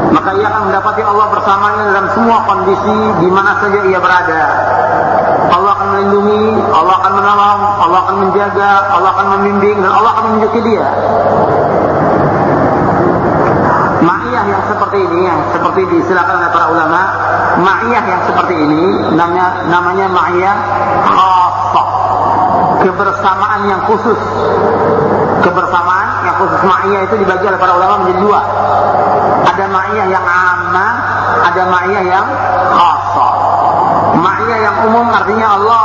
Maka 0.10 0.30
ia 0.40 0.48
akan 0.50 0.64
mendapati 0.72 1.02
Allah 1.04 1.26
bersamanya 1.30 1.84
dalam 1.94 2.08
semua 2.16 2.38
kondisi 2.48 2.98
di 3.22 3.30
mana 3.30 3.60
saja 3.62 3.80
ia 3.86 4.00
berada 4.02 4.42
melindungi, 6.00 6.64
Allah 6.72 6.96
akan 7.04 7.14
menolong, 7.20 7.60
Allah 7.84 8.00
akan 8.08 8.16
menjaga, 8.24 8.72
Allah 8.88 9.12
akan 9.20 9.28
membimbing 9.36 9.78
dan 9.84 9.92
Allah 9.92 10.16
akan 10.16 10.24
menunjuki 10.32 10.60
dia. 10.64 10.88
Ma'iyah 14.00 14.44
yang 14.48 14.64
seperti 14.64 14.98
ini, 15.04 15.20
yang 15.28 15.40
seperti 15.52 15.82
disilakan 15.92 16.40
oleh 16.40 16.52
para 16.56 16.66
ulama, 16.72 17.02
ma'iyah 17.60 18.04
yang 18.08 18.22
seperti 18.24 18.56
ini 18.56 18.84
namanya 19.12 19.68
namanya 19.68 20.06
ma'iyah 20.08 20.56
khasah. 21.04 21.88
Kebersamaan 22.80 23.62
yang 23.68 23.82
khusus. 23.84 24.20
Kebersamaan 25.44 26.08
yang 26.24 26.36
khusus 26.40 26.62
ma'iyah 26.64 27.02
itu 27.12 27.16
dibagi 27.20 27.44
oleh 27.44 27.60
para 27.60 27.76
ulama 27.76 28.08
menjadi 28.08 28.20
dua. 28.24 28.40
Ada 29.52 29.66
ma'iyah 29.68 30.08
yang 30.08 30.24
ammah, 30.24 30.94
ada 31.44 31.64
ma'iyah 31.68 32.04
yang 32.08 32.26
khasah. 32.72 32.99
Ma'iyah 34.20 34.60
yang 34.60 34.78
umum 34.92 35.08
artinya 35.08 35.48
Allah 35.56 35.84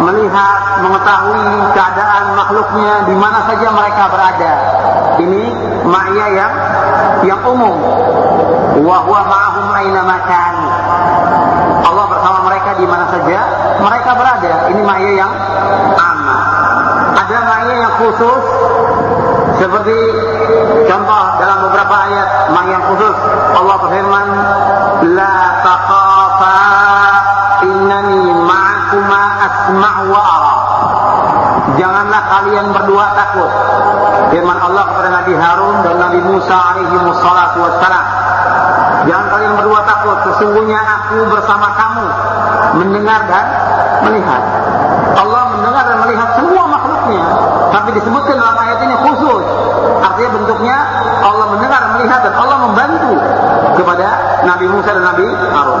melihat, 0.00 0.80
mengetahui 0.80 1.44
keadaan 1.76 2.24
makhluknya 2.32 2.94
di 3.04 3.14
mana 3.20 3.44
saja 3.44 3.68
mereka 3.68 4.04
berada. 4.08 4.52
Ini 5.20 5.42
ma'iyah 5.84 6.28
yang 6.32 6.52
yang 7.28 7.40
umum. 7.44 7.76
Wa 8.80 8.98
huwa 9.04 9.20
ma'ahum 9.28 9.66
aina 9.76 10.00
makan. 10.08 10.54
Allah 11.84 12.04
bersama 12.08 12.38
mereka 12.48 12.70
di 12.80 12.86
mana 12.88 13.04
saja 13.12 13.38
mereka 13.84 14.10
berada. 14.16 14.52
Ini 14.72 14.80
ma'iyah 14.80 15.14
yang 15.20 15.32
aman. 16.00 16.40
Ada 17.20 17.38
ma'iyah 17.44 17.76
yang 17.76 17.94
khusus 18.00 18.42
seperti 19.60 19.98
contoh 20.88 21.24
dalam 21.36 21.58
beberapa 21.68 21.94
ayat 22.08 22.28
ma'iyah 22.56 22.72
yang 22.80 22.84
khusus 22.88 23.16
Allah 23.52 23.76
berfirman 23.76 24.26
la 25.12 25.34
taqafa 25.60 25.99
innani 27.90 28.22
ma'akuma 28.46 29.20
asma' 29.42 29.96
wa 30.06 30.22
ara. 30.22 30.54
Janganlah 31.74 32.22
kalian 32.38 32.66
berdua 32.70 33.06
takut. 33.18 33.50
Firman 34.30 34.58
Allah 34.62 34.94
kepada 34.94 35.10
Nabi 35.10 35.34
Harun 35.34 35.76
dan 35.82 35.98
Nabi 35.98 36.20
Musa 36.22 36.54
alaihi 36.54 36.94
wassalatu 37.02 37.58
wassalam. 37.66 38.04
Jangan 39.10 39.26
kalian 39.26 39.52
berdua 39.58 39.80
takut, 39.82 40.16
sesungguhnya 40.30 40.78
aku 40.78 41.18
bersama 41.34 41.74
kamu 41.74 42.06
mendengar 42.78 43.26
dan 43.26 43.46
melihat. 44.06 44.42
Allah 45.18 45.42
mendengar 45.50 45.84
dan 45.90 45.98
melihat 46.06 46.28
semua 46.38 46.62
makhluknya. 46.70 47.24
Tapi 47.74 47.90
disebutkan 47.98 48.38
dalam 48.38 48.54
ayat 48.54 48.78
ini 48.86 48.94
khusus. 49.02 49.42
Artinya 49.98 50.30
bentuknya 50.38 50.76
Allah 51.26 51.46
mendengar 51.50 51.78
dan 51.82 51.90
melihat 51.98 52.20
dan 52.22 52.34
Allah 52.38 52.58
membantu 52.70 53.18
kepada 53.74 54.06
Nabi 54.46 54.66
Musa 54.70 54.90
dan 54.94 55.04
Nabi 55.10 55.26
Harun 55.26 55.79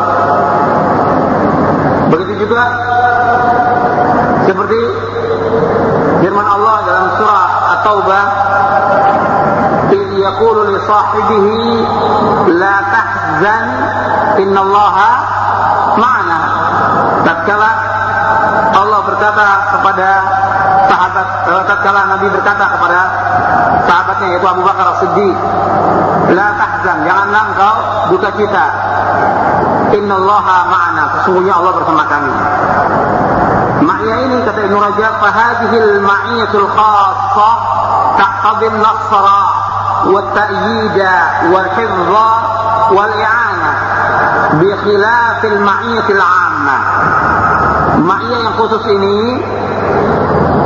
Begitu 2.49 2.49
juga 2.49 2.65
seperti 4.49 4.79
firman 6.25 6.47
Allah 6.49 6.75
dalam 6.89 7.07
surah 7.21 7.47
At-Taubah 7.77 8.25
إذ 9.85 10.17
يقول 10.17 10.57
لصاحبه 10.73 11.45
لا 12.57 12.75
تحزن 12.89 13.63
إن 14.41 14.55
الله 14.57 14.95
معنا 16.01 16.39
tatkala 17.21 17.71
Allah 18.73 18.99
berkata 19.05 19.47
kepada 19.77 20.09
sahabat 20.89 21.27
tatkala 21.69 22.01
Nabi 22.17 22.27
berkata 22.33 22.65
kepada 22.73 22.99
sahabatnya 23.85 24.27
yaitu 24.33 24.47
Abu 24.49 24.65
Bakar 24.65 24.97
As-Siddiq 24.97 25.37
la 26.33 26.47
tahzan 26.57 26.97
janganlah 27.05 27.41
engkau 27.53 27.75
duka 28.17 28.29
cita 28.33 28.65
innallaha 29.93 30.57
ma'ana 30.67 30.88
sesungguhnya 31.20 31.52
Allah 31.52 31.72
bersama 31.76 32.02
kami. 32.08 32.34
Maknya 33.80 34.16
ini 34.28 34.36
kata 34.44 34.60
Ibnu 34.68 34.78
Rajab, 34.80 35.12
"Fahadhil 35.20 35.92
ma'iyatul 36.04 36.68
khassah 36.68 37.56
taqtadil 38.16 38.76
nasra 38.76 39.40
wa 40.08 40.20
ta'yida 40.32 41.14
wa 41.48 41.60
hifdha 41.76 42.30
wal 42.92 43.14
i'ana 43.14 43.72
bi 44.60 44.68
khilafil 44.68 45.58
ma'iyatil 45.60 46.20
'amma." 46.20 46.78
Ma'iyah 48.00 48.40
yang 48.48 48.54
khusus 48.56 48.84
ini 48.88 49.18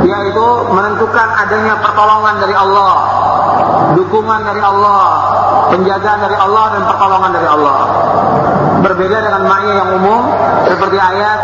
yaitu 0.05 0.47
menentukan 0.71 1.27
adanya 1.39 1.75
pertolongan 1.81 2.35
dari 2.39 2.55
Allah, 2.55 2.93
dukungan 3.97 4.41
dari 4.45 4.61
Allah, 4.61 5.03
penjagaan 5.73 6.19
dari 6.29 6.37
Allah 6.37 6.63
dan 6.77 6.83
pertolongan 6.85 7.31
dari 7.33 7.47
Allah. 7.47 7.77
Berbeda 8.85 9.17
dengan 9.17 9.49
ma'iyah 9.49 9.75
yang 9.81 9.89
umum 9.97 10.21
seperti 10.69 10.97
ayat 11.01 11.39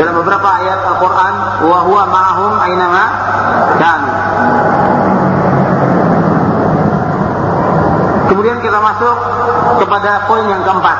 dalam 0.00 0.14
beberapa 0.24 0.48
ayat 0.48 0.80
Al-Qur'an 0.80 1.34
wa 1.68 1.78
huwa 1.84 2.02
ma'ahum 2.08 2.52
ainama 2.56 3.04
kanu. 3.76 4.10
Kemudian 8.32 8.64
kita 8.64 8.80
masuk 8.80 9.16
kepada 9.84 10.24
poin 10.24 10.48
yang 10.48 10.64
keempat. 10.64 10.98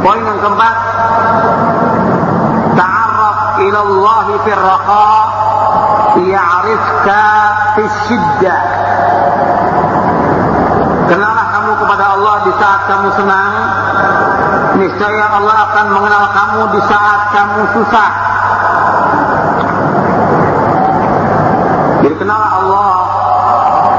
Poin 0.00 0.22
yang 0.22 0.38
keempat, 0.38 0.76
ta'arraf 2.78 3.38
ila 3.66 3.80
Allah 3.82 4.26
fi 4.46 4.50
raqa 4.54 5.10
ya'rifka 6.22 7.22
fi 7.74 7.82
syiddah. 8.06 8.60
Kenalah 11.10 11.46
kamu 11.50 11.72
kepada 11.82 12.04
Allah 12.14 12.34
di 12.46 12.52
saat 12.54 12.79
kamu 12.90 13.08
senang, 13.14 13.54
niscaya 14.82 15.26
Allah 15.30 15.56
akan 15.70 15.86
mengenal 15.94 16.24
kamu 16.34 16.60
di 16.74 16.80
saat 16.90 17.20
kamu 17.30 17.62
susah. 17.78 18.10
Jadi 22.02 22.14
kenalah 22.18 22.50
Allah 22.58 22.94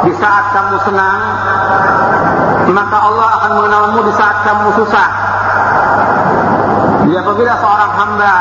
di 0.04 0.12
saat 0.20 0.46
kamu 0.52 0.76
senang, 0.84 1.20
maka 2.76 2.98
Allah 3.00 3.28
akan 3.40 3.52
mengenalmu 3.64 4.00
di 4.12 4.14
saat 4.20 4.38
kamu 4.44 4.68
susah. 4.84 5.10
Jadi 7.08 7.16
apabila 7.16 7.54
seorang 7.64 7.92
hamba 7.96 8.36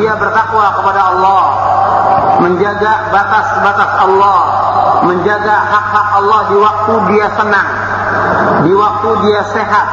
dia 0.00 0.12
bertakwa 0.16 0.66
kepada 0.80 1.00
Allah, 1.12 1.42
menjaga 2.40 2.92
batas-batas 3.12 3.90
Allah, 4.00 4.40
menjaga 5.04 5.56
hak-hak 5.68 6.08
Allah 6.24 6.40
di 6.48 6.56
waktu 6.56 6.92
dia 7.12 7.26
senang, 7.36 7.79
di 8.64 8.72
waktu 8.76 9.10
dia 9.24 9.42
sehat, 9.52 9.86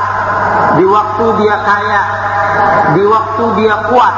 di 0.76 0.86
waktu 0.86 1.26
dia 1.39 1.55
kaya, 1.63 2.03
di 2.95 3.03
waktu 3.07 3.43
dia 3.59 3.76
kuat, 3.88 4.15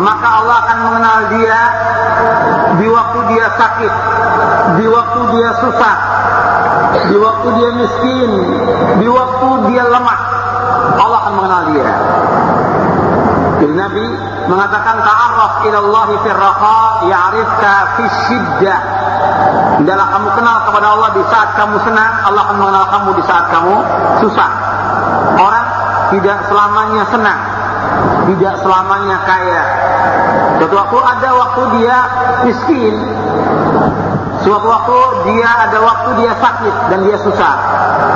maka 0.00 0.28
Allah 0.42 0.56
akan 0.66 0.78
mengenal 0.86 1.18
dia 1.34 1.60
di 2.78 2.86
waktu 2.88 3.18
dia 3.34 3.46
sakit, 3.58 3.92
di 4.78 4.86
waktu 4.86 5.20
dia 5.34 5.50
susah, 5.58 5.96
di 7.10 7.16
waktu 7.18 7.48
dia 7.58 7.70
miskin, 7.74 8.30
di 9.02 9.08
waktu 9.08 9.48
dia 9.72 9.84
lemah. 9.84 10.20
Allah 11.00 11.18
akan 11.26 11.34
mengenal 11.34 11.62
dia. 11.74 11.90
Jadi 13.60 13.74
Nabi 13.76 14.04
mengatakan 14.48 15.04
ta'arraf 15.04 15.49
ila 15.66 15.78
Allah 15.84 16.04
fi 16.22 16.28
raqa 16.30 16.78
ya'rifka 17.08 17.74
fi 17.96 18.04
syiddah. 18.28 18.78
Hendaklah 19.80 20.06
kamu 20.12 20.28
kenal 20.36 20.56
kepada 20.68 20.86
Allah 20.92 21.08
di 21.16 21.22
saat 21.32 21.48
kamu 21.56 21.76
senang, 21.88 22.12
Allah 22.28 22.42
akan 22.48 22.56
mengenal 22.60 22.84
kamu 22.92 23.10
di 23.16 23.22
saat 23.24 23.46
kamu 23.48 23.74
susah. 24.20 24.50
Orang 25.40 25.66
tidak 26.12 26.38
selamanya 26.52 27.02
senang, 27.08 27.40
tidak 28.28 28.54
selamanya 28.60 29.16
kaya. 29.24 29.62
Suatu 30.60 30.76
waktu 30.76 30.98
ada 31.00 31.28
waktu 31.32 31.62
dia 31.80 31.96
miskin, 32.44 32.94
Suatu 34.40 34.72
waktu 34.72 34.96
dia 35.28 35.68
ada 35.68 35.78
waktu 35.84 36.24
dia 36.24 36.32
sakit 36.32 36.74
dan 36.88 37.04
dia 37.04 37.16
susah. 37.20 37.54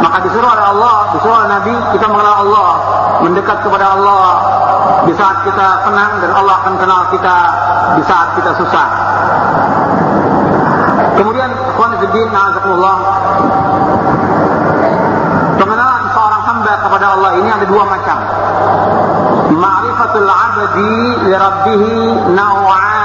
Maka 0.00 0.24
disuruh 0.24 0.48
oleh 0.48 0.66
Allah, 0.72 1.12
disuruh 1.12 1.36
oleh 1.36 1.48
Nabi 1.52 1.74
kita 1.92 2.08
mengenal 2.08 2.48
Allah, 2.48 2.70
mendekat 3.20 3.60
kepada 3.60 3.92
Allah 3.92 4.24
di 5.04 5.12
saat 5.16 5.44
kita 5.44 5.68
senang 5.84 6.12
dan 6.20 6.30
Allah 6.32 6.54
akan 6.64 6.74
kenal 6.80 7.00
kita 7.12 7.36
di 7.96 8.02
saat 8.08 8.28
kita 8.36 8.50
susah. 8.58 8.88
Kemudian 11.14 11.50
fillah, 11.78 12.30
na'azakumullah. 12.32 12.96
Pengenalan 15.54 16.04
seorang 16.10 16.42
hamba 16.42 16.74
kepada 16.82 17.06
Allah 17.14 17.30
ini 17.38 17.48
ada 17.50 17.66
dua 17.66 17.84
macam. 17.86 18.18
Ma'rifatul 19.54 20.28
'abdi 20.28 20.94
li 21.24 21.32
rabbih 21.32 21.82
naw'ani. 22.34 23.03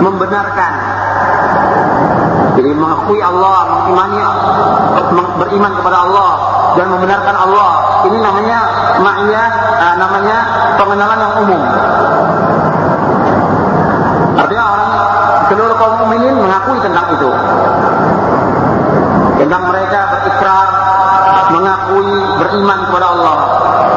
Membenarkan. 0.00 0.72
Jadi 2.56 2.70
mengakui 2.72 3.20
Allah, 3.20 3.84
mengimani, 3.84 4.20
beriman 5.36 5.72
kepada 5.80 5.98
Allah 6.08 6.32
dan 6.76 6.86
membenarkan 6.92 7.36
Allah. 7.36 7.70
Ini 8.08 8.18
namanya 8.20 8.58
ma'iyah, 9.00 9.48
uh, 9.80 9.94
namanya 10.00 10.36
pengenalan 10.76 11.18
yang 11.18 11.34
umum. 11.44 11.62
Artinya 14.36 14.64
orang 14.68 14.92
seluruh 15.48 15.76
kaum 15.80 15.94
mukminin 16.04 16.34
mengakui 16.36 16.78
tentang 16.84 17.06
itu. 17.16 17.30
Tentang 19.36 19.62
mereka 19.68 20.00
berikrar, 20.12 20.68
mengakui, 21.52 22.10
beriman 22.40 22.78
kepada 22.88 23.06
Allah. 23.16 23.38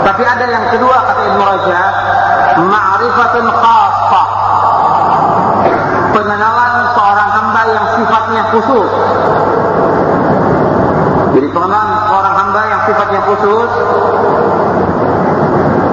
Tapi 0.03 0.24
ada 0.24 0.45
yang 0.47 0.66
kedua 0.72 0.97
kata 1.05 1.22
Ibnu 1.32 1.43
Rajab, 1.43 1.93
ma'rifatun 2.68 3.45
khassah. 3.51 4.28
Pengenalan 6.10 6.74
seorang 6.97 7.30
hamba 7.30 7.62
yang 7.72 7.86
sifatnya 7.95 8.43
khusus. 8.51 8.89
Jadi 11.39 11.47
pengenalan 11.55 11.99
seorang 12.10 12.36
hamba 12.36 12.62
yang 12.68 12.82
sifatnya 12.89 13.22
khusus 13.24 13.72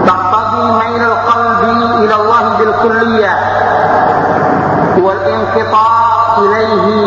taqtadi 0.08 0.64
mailul 0.80 1.18
qalbi 1.28 1.76
ila 2.02 2.14
Allah 2.18 2.44
bil 2.56 2.74
kulliyah 2.80 3.36
wal 5.04 5.22
inqita 5.28 5.86
ilaihi 6.40 7.00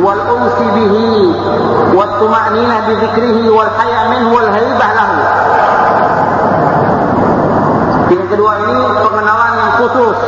wal 0.00 0.22
unsi 0.38 0.66
bihi 0.70 1.12
wat 1.98 2.14
dzikrihi 2.98 3.50
wal 3.50 3.70
haya 3.74 4.00
minhu 4.14 4.30
wal 4.34 4.50
haibah 4.50 4.90
lahu 4.94 5.16
yang 8.14 8.26
kedua 8.30 8.52
ini 8.62 8.76
pengenalan 9.02 9.52
yang 9.58 9.72
khusus 9.82 10.18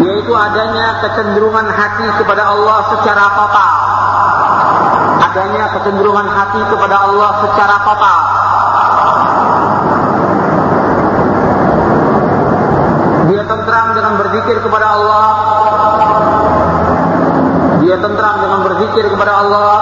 yaitu 0.00 0.32
adanya 0.32 0.86
kecenderungan 1.04 1.66
hati 1.68 2.06
kepada 2.18 2.42
Allah 2.54 2.78
secara 2.94 3.24
total 3.36 3.80
adanya 5.30 5.64
kecenderungan 5.78 6.26
hati 6.26 6.60
kepada 6.66 6.96
Allah 7.06 7.30
secara 7.46 7.76
total. 7.86 8.20
Dia 13.30 13.42
tentram 13.46 13.86
dengan 13.94 14.12
berzikir 14.18 14.56
kepada 14.58 14.86
Allah. 14.98 15.26
Dia 17.90 17.98
tentram 17.98 18.38
dengan 18.38 18.62
berzikir 18.62 19.02
kepada 19.10 19.42
Allah. 19.42 19.78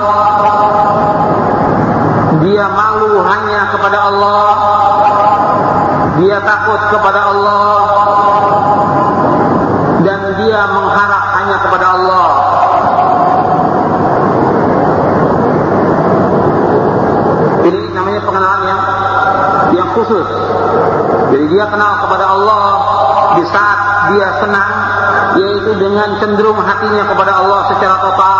Dia 2.40 2.64
malu 2.72 3.20
hanya 3.20 3.68
kepada 3.68 3.98
Allah. 4.08 4.48
Dia 6.16 6.40
takut 6.40 6.80
kepada 6.88 7.20
Allah. 7.28 7.76
Dan 10.08 10.20
dia 10.40 10.60
mengharap 10.72 11.24
hanya 11.36 11.56
kepada 11.60 11.86
Allah. 12.00 12.28
Ini 17.60 17.80
namanya 17.92 18.20
pengenalan 18.24 18.62
yang 18.72 18.82
yang 19.76 19.88
khusus. 19.92 20.28
Jadi 21.28 21.44
dia 21.52 21.68
kenal 21.68 22.08
kepada 22.08 22.24
Allah 22.24 22.64
di 23.36 23.44
saat 23.52 23.78
dia 24.16 24.28
senang, 24.40 24.77
yaitu 25.68 25.84
dengan 25.84 26.16
cenderung 26.16 26.56
hatinya 26.56 27.04
kepada 27.04 27.44
Allah 27.44 27.60
secara 27.68 28.00
total. 28.00 28.38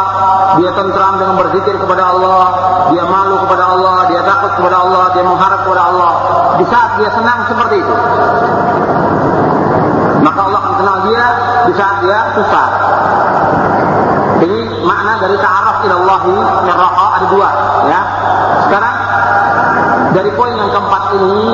Dia 0.56 0.70
tentram 0.72 1.20
dengan 1.20 1.36
berzikir 1.36 1.76
kepada 1.76 2.08
Allah, 2.08 2.44
dia 2.88 3.04
malu 3.04 3.36
kepada 3.44 3.76
Allah, 3.76 4.08
dia 4.08 4.24
takut 4.24 4.52
kepada 4.56 4.76
Allah, 4.80 5.04
dia 5.12 5.22
mengharap 5.28 5.60
kepada 5.68 5.82
Allah. 5.92 6.12
Di 6.56 6.64
saat 6.72 6.90
dia 6.96 7.10
senang 7.12 7.40
seperti 7.44 7.76
itu. 7.84 7.94
Maka 10.24 10.40
Allah 10.40 10.60
akan 10.64 10.74
kenal 10.80 10.98
dia 11.04 11.24
di 11.68 11.72
saat 11.76 11.96
dia 12.00 12.18
susah. 12.32 12.68
Ini 14.38 14.58
makna 14.88 15.12
dari 15.20 15.36
ta'aruf 15.36 15.84
ila 15.84 15.94
Allah 16.00 16.22
raqa 16.64 17.06
ada 17.20 17.26
dua, 17.28 17.48
ya. 17.92 18.00
Sekarang 18.64 18.96
dari 20.16 20.30
poin 20.32 20.56
yang 20.56 20.70
keempat 20.72 21.02
ini 21.12 21.44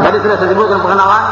tadi 0.00 0.16
sudah 0.24 0.36
saya 0.40 0.48
sebutkan 0.56 0.80
pengenalan 0.80 1.24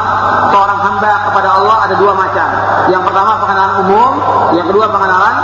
seorang 0.53 0.79
hamba 0.79 1.13
kepada 1.31 1.48
Allah 1.69 1.85
ada 1.85 1.95
dua 2.01 2.17
macam. 2.17 2.47
Yang 2.89 3.03
pertama 3.05 3.31
pengenalan 3.45 3.75
umum, 3.85 4.11
yang 4.57 4.65
kedua 4.73 4.89
pengenalan 4.89 5.35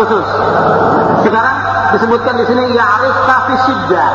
khusus. 0.00 0.26
Sekarang 1.20 1.56
disebutkan 1.92 2.32
di 2.40 2.44
sini 2.48 2.72
ya'rifka 2.72 3.36
fi 3.44 3.54
syiddah. 3.68 4.08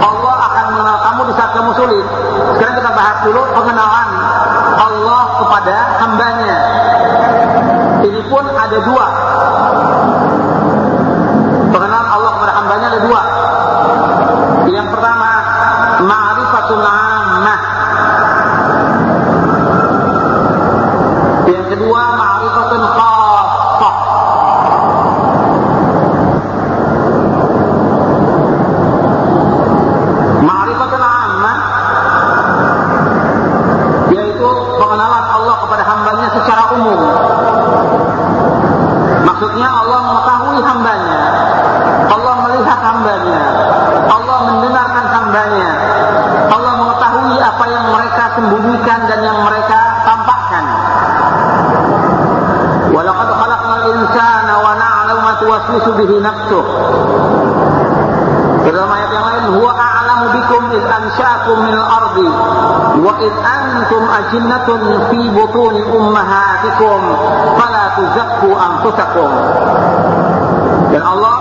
Allah 0.00 0.36
akan 0.48 0.64
mengenal 0.72 0.96
kamu 1.04 1.20
di 1.28 1.34
saat 1.36 1.50
kamu 1.52 1.70
sulit. 1.76 2.06
Sekarang 2.56 2.74
kita 2.80 2.90
bahas 2.96 3.16
dulu 3.28 3.42
pengenalan 3.52 4.08
Allah 4.80 5.22
kepada 5.44 5.76
hambanya. 6.00 6.56
Ini 8.00 8.20
pun 8.32 8.44
ada 8.48 8.78
dua. 8.80 9.06
أنتم 64.25 64.25
أجنة 64.25 64.67
في 65.09 65.29
بطون 65.29 65.75
أمهاتكم 65.75 67.01
فلا 67.57 67.85
تزكوا 67.97 68.55
أنفسكم 68.69 69.29
dan 70.91 71.07
Allah 71.07 71.35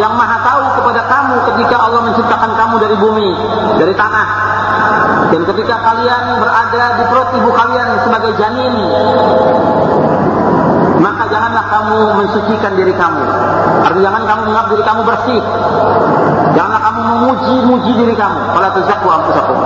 yang 0.00 0.16
maha 0.16 0.40
tahu 0.40 0.64
kepada 0.80 1.04
kamu 1.04 1.36
ketika 1.52 1.76
Allah 1.76 2.00
menciptakan 2.00 2.48
kamu 2.56 2.74
dari 2.80 2.96
bumi, 2.96 3.28
dari 3.76 3.92
tanah. 3.92 4.28
Dan 5.28 5.44
ketika 5.44 5.76
kalian 5.84 6.40
berada 6.40 6.96
di 6.96 7.04
perut 7.12 7.28
ibu 7.36 7.50
kalian 7.52 7.88
sebagai 8.08 8.32
janin, 8.40 8.72
maka 10.96 11.28
janganlah 11.28 11.64
kamu 11.68 11.98
mensucikan 12.24 12.72
diri 12.72 12.96
kamu. 12.96 13.20
Artinya 13.84 14.04
jangan 14.08 14.22
kamu 14.24 14.40
menganggap 14.48 14.66
diri 14.72 14.84
kamu 14.88 15.00
bersih. 15.04 15.40
Janganlah 16.56 16.80
kamu 16.80 17.00
memuji-muji 17.04 17.92
diri 18.00 18.14
kamu. 18.16 18.38
Kalau 18.56 18.68
tuzakku 18.80 19.08
ampusakum. 19.12 19.58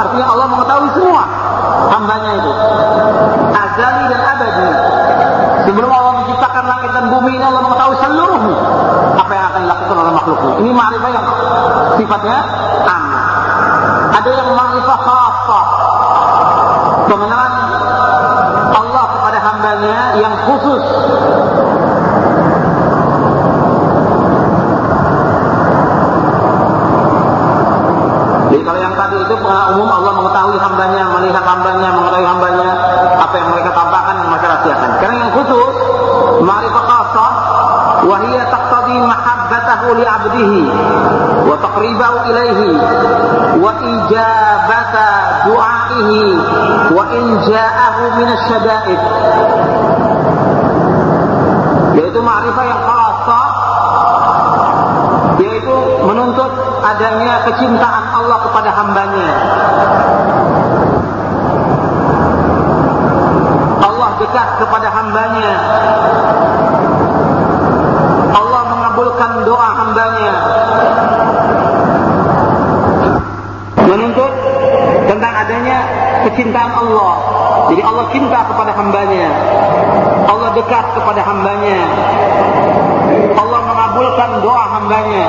Artinya 0.00 0.26
Allah 0.32 0.46
mengetahui 0.48 0.88
semua 0.96 1.22
hambanya 1.92 2.30
itu. 2.40 2.52
Azali 3.52 4.04
dan 4.08 4.20
abadi. 4.24 4.68
Sebelum 5.68 5.90
Allah 5.92 6.12
menciptakan 6.24 6.64
langit 6.66 6.90
dan 6.96 7.04
bumi 7.12 7.30
ini 7.36 7.44
Allah 7.44 7.62
mengetahui 7.68 7.96
seluruhnya 8.00 8.58
apa 9.20 9.32
yang 9.36 9.44
akan 9.52 9.60
dilakukan 9.68 9.96
oleh 10.00 10.12
makhluknya. 10.16 10.52
Ini 10.64 10.70
ma'rifah 10.72 11.10
yang 11.12 11.26
sifatnya 12.00 12.38
aman. 12.88 13.22
Ada 14.16 14.30
yang 14.32 14.48
ma'rifah 14.56 14.98
khafah. 15.04 15.66
Pengenalan 17.10 17.54
Allah 18.70 19.04
kepada 19.18 19.38
hambanya 19.42 19.98
yang 20.18 20.34
khusus 20.46 20.84
Jadi 28.50 28.66
kalau 28.66 28.82
yang 28.82 28.94
tadi 28.98 29.14
itu 29.22 29.34
pengenalan 29.38 29.78
umum 29.78 29.90
Allah 29.94 30.12
mengetahui 30.18 30.58
hambanya, 30.58 31.02
melihat 31.14 31.44
hambanya, 31.46 31.88
mengetahui 31.94 32.26
hambanya, 32.26 32.70
apa 33.14 33.34
yang 33.38 33.48
mereka 33.54 33.70
tampakkan 33.70 34.14
yang 34.18 34.26
mereka 34.26 34.46
rahasiakan. 34.50 34.90
Karena 34.98 35.16
yang 35.22 35.30
khusus, 35.38 35.74
ma'rifah 36.42 36.84
khasah, 36.90 37.32
wahiyya 38.10 38.44
taqtadi 38.50 38.96
ilaihi 42.30 42.70
wa 43.60 43.72
ijabata 43.74 45.08
du'aihi 45.50 46.22
wa 46.94 47.04
in 47.10 47.24
ja'ahu 47.44 48.02
min 48.18 48.28
asyada'id. 48.30 49.00
Yaitu 51.98 52.20
ma'rifah 52.22 52.64
yang 52.64 52.82
khasah 52.86 53.48
yaitu 55.40 55.76
menuntut 56.04 56.52
adanya 56.84 57.34
kecintaan 57.48 58.04
Allah 58.12 58.38
kepada 58.44 58.70
hambanya. 58.76 59.30
Allah 63.80 64.10
dekat 64.20 64.48
kepada 64.60 64.88
hambanya. 64.92 65.52
Allah 68.30 68.62
mengabulkan 68.68 69.30
doa 69.48 69.68
hambanya. 69.80 70.34
Menuntut 73.90 74.32
tentang 75.10 75.34
adanya 75.34 75.78
kecintaan 76.28 76.72
Allah. 76.74 77.14
Jadi 77.72 77.82
Allah 77.84 78.04
cinta 78.10 78.38
kepada 78.50 78.72
hambanya. 78.74 79.28
Allah 80.26 80.50
dekat 80.52 80.84
kepada 80.98 81.20
hambanya. 81.22 81.78
Allah 83.38 83.60
mengabulkan 83.64 84.30
doa 84.42 84.64
hambanya. 84.80 85.26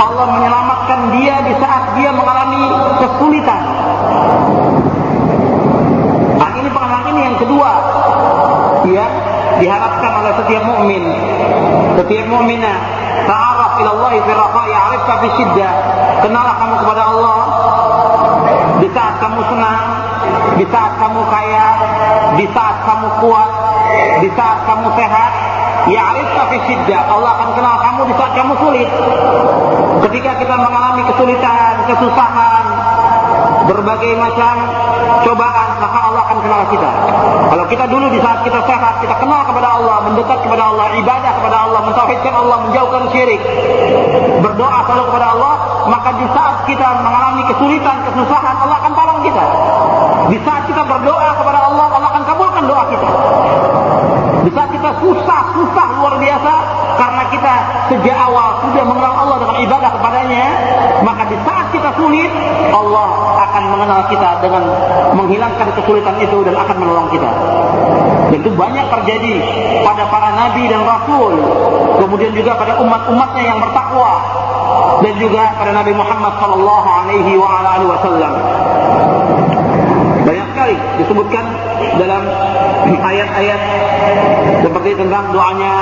Allah 0.00 0.26
menyelamatkan 0.36 1.00
dia 1.16 1.36
di 1.46 1.54
saat 1.58 1.94
dia 1.96 2.10
mengalami 2.12 2.62
kesulitan. 2.98 3.62
Nah, 6.40 6.50
ini 6.56 6.68
pengalaman 6.72 7.06
ini 7.14 7.20
yang 7.30 7.36
kedua 7.38 7.70
yang 8.90 9.12
diharapkan 9.60 10.12
oleh 10.24 10.32
setiap 10.40 10.62
mukmin, 10.64 11.02
setiap 12.00 12.26
mukminah. 12.32 12.78
Ta'araf 13.28 13.76
ila 13.84 13.90
Allah 14.00 14.12
fi 14.24 14.32
ya'rifka 14.72 15.14
fi. 15.20 15.28
Kenalah 16.20 16.54
kamu 16.58 16.74
kepada 16.84 17.02
Allah 17.12 17.59
saat 18.94 19.14
kamu 19.22 19.40
senang, 19.46 19.86
di 20.58 20.64
saat 20.68 20.92
kamu 20.98 21.20
kaya, 21.30 21.66
di 22.36 22.46
saat 22.52 22.76
kamu 22.86 23.08
kuat, 23.22 23.50
di 24.20 24.28
saat 24.36 24.58
kamu 24.66 24.86
sehat, 24.94 25.32
Ya'rifka 25.88 26.42
fi 26.52 26.56
syiddah. 26.68 27.08
Allah 27.08 27.30
akan 27.40 27.50
kenal 27.56 27.76
kamu 27.80 28.00
di 28.12 28.14
saat 28.20 28.32
kamu 28.36 28.52
sulit. 28.60 28.88
Ketika 30.04 30.30
kita 30.36 30.54
mengalami 30.60 31.02
kesulitan, 31.08 31.72
kesusahan, 31.88 32.64
berbagai 33.64 34.12
macam 34.20 34.54
cobaan, 35.24 35.68
maka 35.80 35.98
Allah 36.04 36.22
akan 36.28 36.38
kenal 36.44 36.62
kita. 36.68 36.90
Kalau 37.48 37.64
kita 37.70 37.84
dulu 37.88 38.06
di 38.12 38.20
saat 38.20 38.44
kita 38.44 38.60
sehat, 38.68 39.00
kita 39.00 39.14
kenal 39.16 39.40
kepada 39.48 39.68
Allah, 39.80 39.96
mendekat 40.04 40.38
kepada 40.44 40.62
Allah, 40.68 40.86
ibadah 41.00 41.32
kepada 41.40 41.56
Allah, 41.68 41.80
mentauhidkan 41.88 42.34
Allah, 42.34 42.56
menjauhkan 42.68 43.02
syirik, 43.14 43.40
berdoa 44.44 44.78
selalu 44.84 45.04
kepada 45.08 45.26
Allah, 45.32 45.54
maka 45.88 46.10
di 46.18 46.26
saat 46.34 46.66
kita 46.68 46.88
mengalami 47.00 47.42
kesulitan, 47.48 47.96
kesusahan, 48.10 48.56
Allah 48.60 48.76
akan 48.84 48.92
tolong 48.92 49.20
kita. 49.24 49.44
Di 50.28 50.38
saat 50.44 50.62
kita 50.68 50.82
berdoa 50.84 51.28
kepada 51.40 51.58
Allah, 51.64 51.86
Allah 51.88 52.08
akan 52.12 52.24
kabulkan 52.28 52.64
doa 52.68 52.84
kita. 52.92 53.08
Di 54.40 54.50
saat 54.56 54.70
kita 54.72 54.90
susah, 55.00 55.40
susah 55.52 55.86
luar 56.00 56.14
biasa 56.16 56.52
karena 56.96 57.22
kita 57.32 57.52
sejak 57.92 58.16
awal 58.16 58.60
sudah 58.64 58.84
mengenal 58.84 59.14
Allah 59.14 59.36
dengan 59.40 59.56
ibadah 59.64 59.90
kepadanya, 59.96 60.44
maka 61.04 61.22
di 61.28 61.36
saat 61.44 61.66
kita 61.72 61.90
sulit, 61.96 62.30
Allah 62.72 63.08
akan 63.48 63.62
mengenal 63.72 64.00
kita 64.08 64.30
dengan 64.44 64.62
menghilangkan 65.16 65.68
kesulitan 65.76 66.16
itu 66.20 66.38
dan 66.44 66.54
akan 66.56 66.76
menolong 66.76 67.08
kita. 67.12 67.30
Dan 68.30 68.38
itu 68.38 68.50
banyak 68.54 68.86
terjadi 68.88 69.34
pada 69.82 70.06
para 70.06 70.30
nabi 70.32 70.70
dan 70.70 70.86
rasul, 70.86 71.34
kemudian 71.98 72.32
juga 72.32 72.54
pada 72.56 72.78
umat-umatnya 72.78 73.42
yang 73.42 73.58
bertakwa 73.58 74.39
dan 75.00 75.14
juga 75.16 75.42
pada 75.56 75.72
Nabi 75.72 75.92
Muhammad 75.96 76.32
sallallahu 76.36 76.88
alaihi 76.88 77.32
wasallam. 77.88 78.32
Banyak 80.20 80.46
sekali 80.52 80.76
disebutkan 81.00 81.44
dalam 81.96 82.22
ayat-ayat 83.00 83.60
seperti 84.60 84.90
tentang 85.00 85.32
doanya 85.32 85.72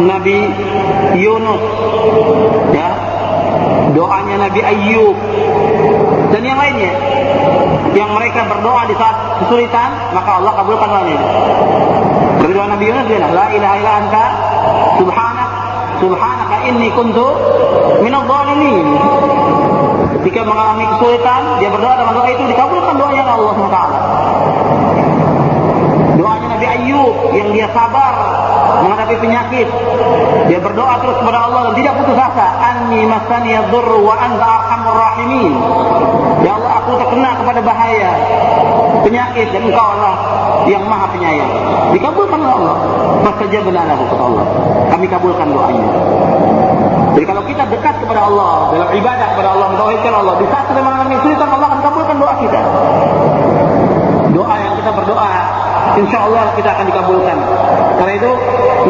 Nabi 0.00 0.38
Yunus 1.20 1.62
ya 2.72 2.88
doanya 3.94 4.36
Nabi 4.48 4.60
Ayyub 4.64 5.16
dan 6.34 6.42
yang 6.42 6.58
lainnya 6.58 6.92
yang 7.94 8.10
mereka 8.10 8.42
berdoa 8.50 8.90
di 8.90 8.94
saat 8.98 9.38
kesulitan 9.44 9.90
maka 10.10 10.42
Allah 10.42 10.52
kabulkan 10.58 10.88
doanya 10.90 11.18
Seperti 12.40 12.52
doa 12.58 12.68
Nabi 12.68 12.84
Yunus 12.90 13.06
dia 13.06 13.20
la 13.22 13.46
ilaha 13.54 13.74
illa 13.78 13.92
anta 14.02 14.24
subhanak 14.98 15.50
subhanaka 16.02 16.33
inni 16.68 16.88
kuntu 16.92 17.26
minadh 18.00 18.24
dhalimin. 18.24 18.86
Ketika 20.20 20.40
mengalami 20.46 20.84
kesulitan 20.96 21.42
dia 21.60 21.68
berdoa 21.68 21.94
dengan 22.00 22.12
doa 22.16 22.28
itu 22.32 22.44
dikabulkan 22.48 22.94
doanya 22.96 23.22
Allah 23.28 23.52
SWT 23.52 23.78
doanya 26.14 26.46
Nabi 26.56 26.66
Ayub 26.66 27.14
yang 27.34 27.48
dia 27.52 27.68
sabar 27.74 28.14
menghadapi 28.86 29.16
penyakit. 29.18 29.68
Dia 30.48 30.58
berdoa 30.62 31.00
terus 31.02 31.16
kepada 31.20 31.38
Allah 31.50 31.60
dan 31.70 31.74
tidak 31.76 31.94
putus 32.00 32.16
asa. 32.16 32.48
Anni 32.60 33.02
masani 33.08 33.50
yadhur 33.56 33.88
wa 34.00 34.14
anta 34.16 34.44
arhamur 34.44 34.96
rahimin 34.96 35.52
ya 36.44 36.50
Allah 36.60 36.72
aku 36.84 36.90
terkena 37.00 37.30
kepada 37.40 37.60
bahaya. 37.64 38.10
Penyakit 39.04 39.52
dan 39.52 39.68
engkau 39.68 39.84
Allah 39.84 40.14
yang 40.68 40.84
maha 40.88 41.08
penyayang. 41.12 41.50
Dikabulkan 41.92 42.38
oleh 42.40 42.54
Allah. 42.56 42.76
Fastajabna 43.24 43.80
lahu 43.84 44.02
kata 44.08 44.24
Allah. 44.24 44.46
Kami 44.92 45.06
kabulkan 45.08 45.48
doanya. 45.50 45.88
Jadi 47.14 47.24
kalau 47.30 47.42
kita 47.46 47.62
dekat 47.70 47.94
kepada 48.02 48.26
Allah 48.26 48.74
dalam 48.74 48.88
ibadah 48.90 49.26
kepada 49.36 49.48
Allah 49.54 49.66
mentauhidkan 49.70 50.12
Allah 50.18 50.34
di 50.42 50.46
saat 50.50 50.66
mengalami 50.74 51.14
kesulitan 51.14 51.48
Allah 51.48 51.68
akan 51.70 51.80
kabulkan 51.86 52.16
doa 52.18 52.34
kita. 52.42 52.60
Doa 54.34 54.54
yang 54.58 54.74
kita 54.82 54.90
berdoa 54.90 55.30
insya 55.94 56.18
Allah 56.26 56.44
kita 56.58 56.68
akan 56.74 56.84
dikabulkan. 56.90 57.36
Karena 58.02 58.12
itu 58.18 58.30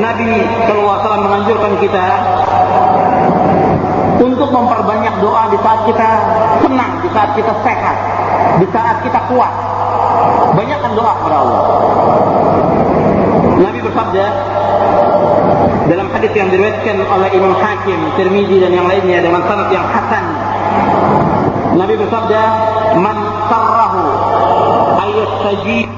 Nabi 0.00 0.30
SAW 0.66 1.20
menganjurkan 1.20 1.72
kita 1.84 2.05
untuk 4.25 4.49
memperbanyak 4.49 5.20
doa 5.20 5.53
di 5.53 5.59
saat 5.61 5.81
kita 5.85 6.09
senang, 6.64 6.93
di 7.05 7.09
saat 7.12 7.31
kita 7.37 7.53
sehat, 7.61 7.97
di 8.57 8.66
saat 8.72 8.97
kita 9.05 9.20
kuat. 9.29 9.53
Banyakkan 10.57 10.93
doa 10.97 11.12
kepada 11.20 11.37
Allah. 11.45 11.62
Nabi 13.61 13.79
bersabda 13.85 14.25
dalam 15.85 16.09
hadis 16.16 16.33
yang 16.33 16.49
diriwayatkan 16.49 16.97
oleh 17.05 17.31
Imam 17.37 17.55
Hakim, 17.61 17.99
Tirmizi 18.16 18.57
dan 18.64 18.72
yang 18.72 18.89
lainnya 18.89 19.20
dengan 19.20 19.43
sanad 19.45 19.68
yang 19.68 19.85
hasan. 19.85 20.25
Nabi 21.75 21.95
bersabda, 22.01 22.43
"Man 23.03 23.18
sarrahu 23.51 24.05
sajib 25.45 25.93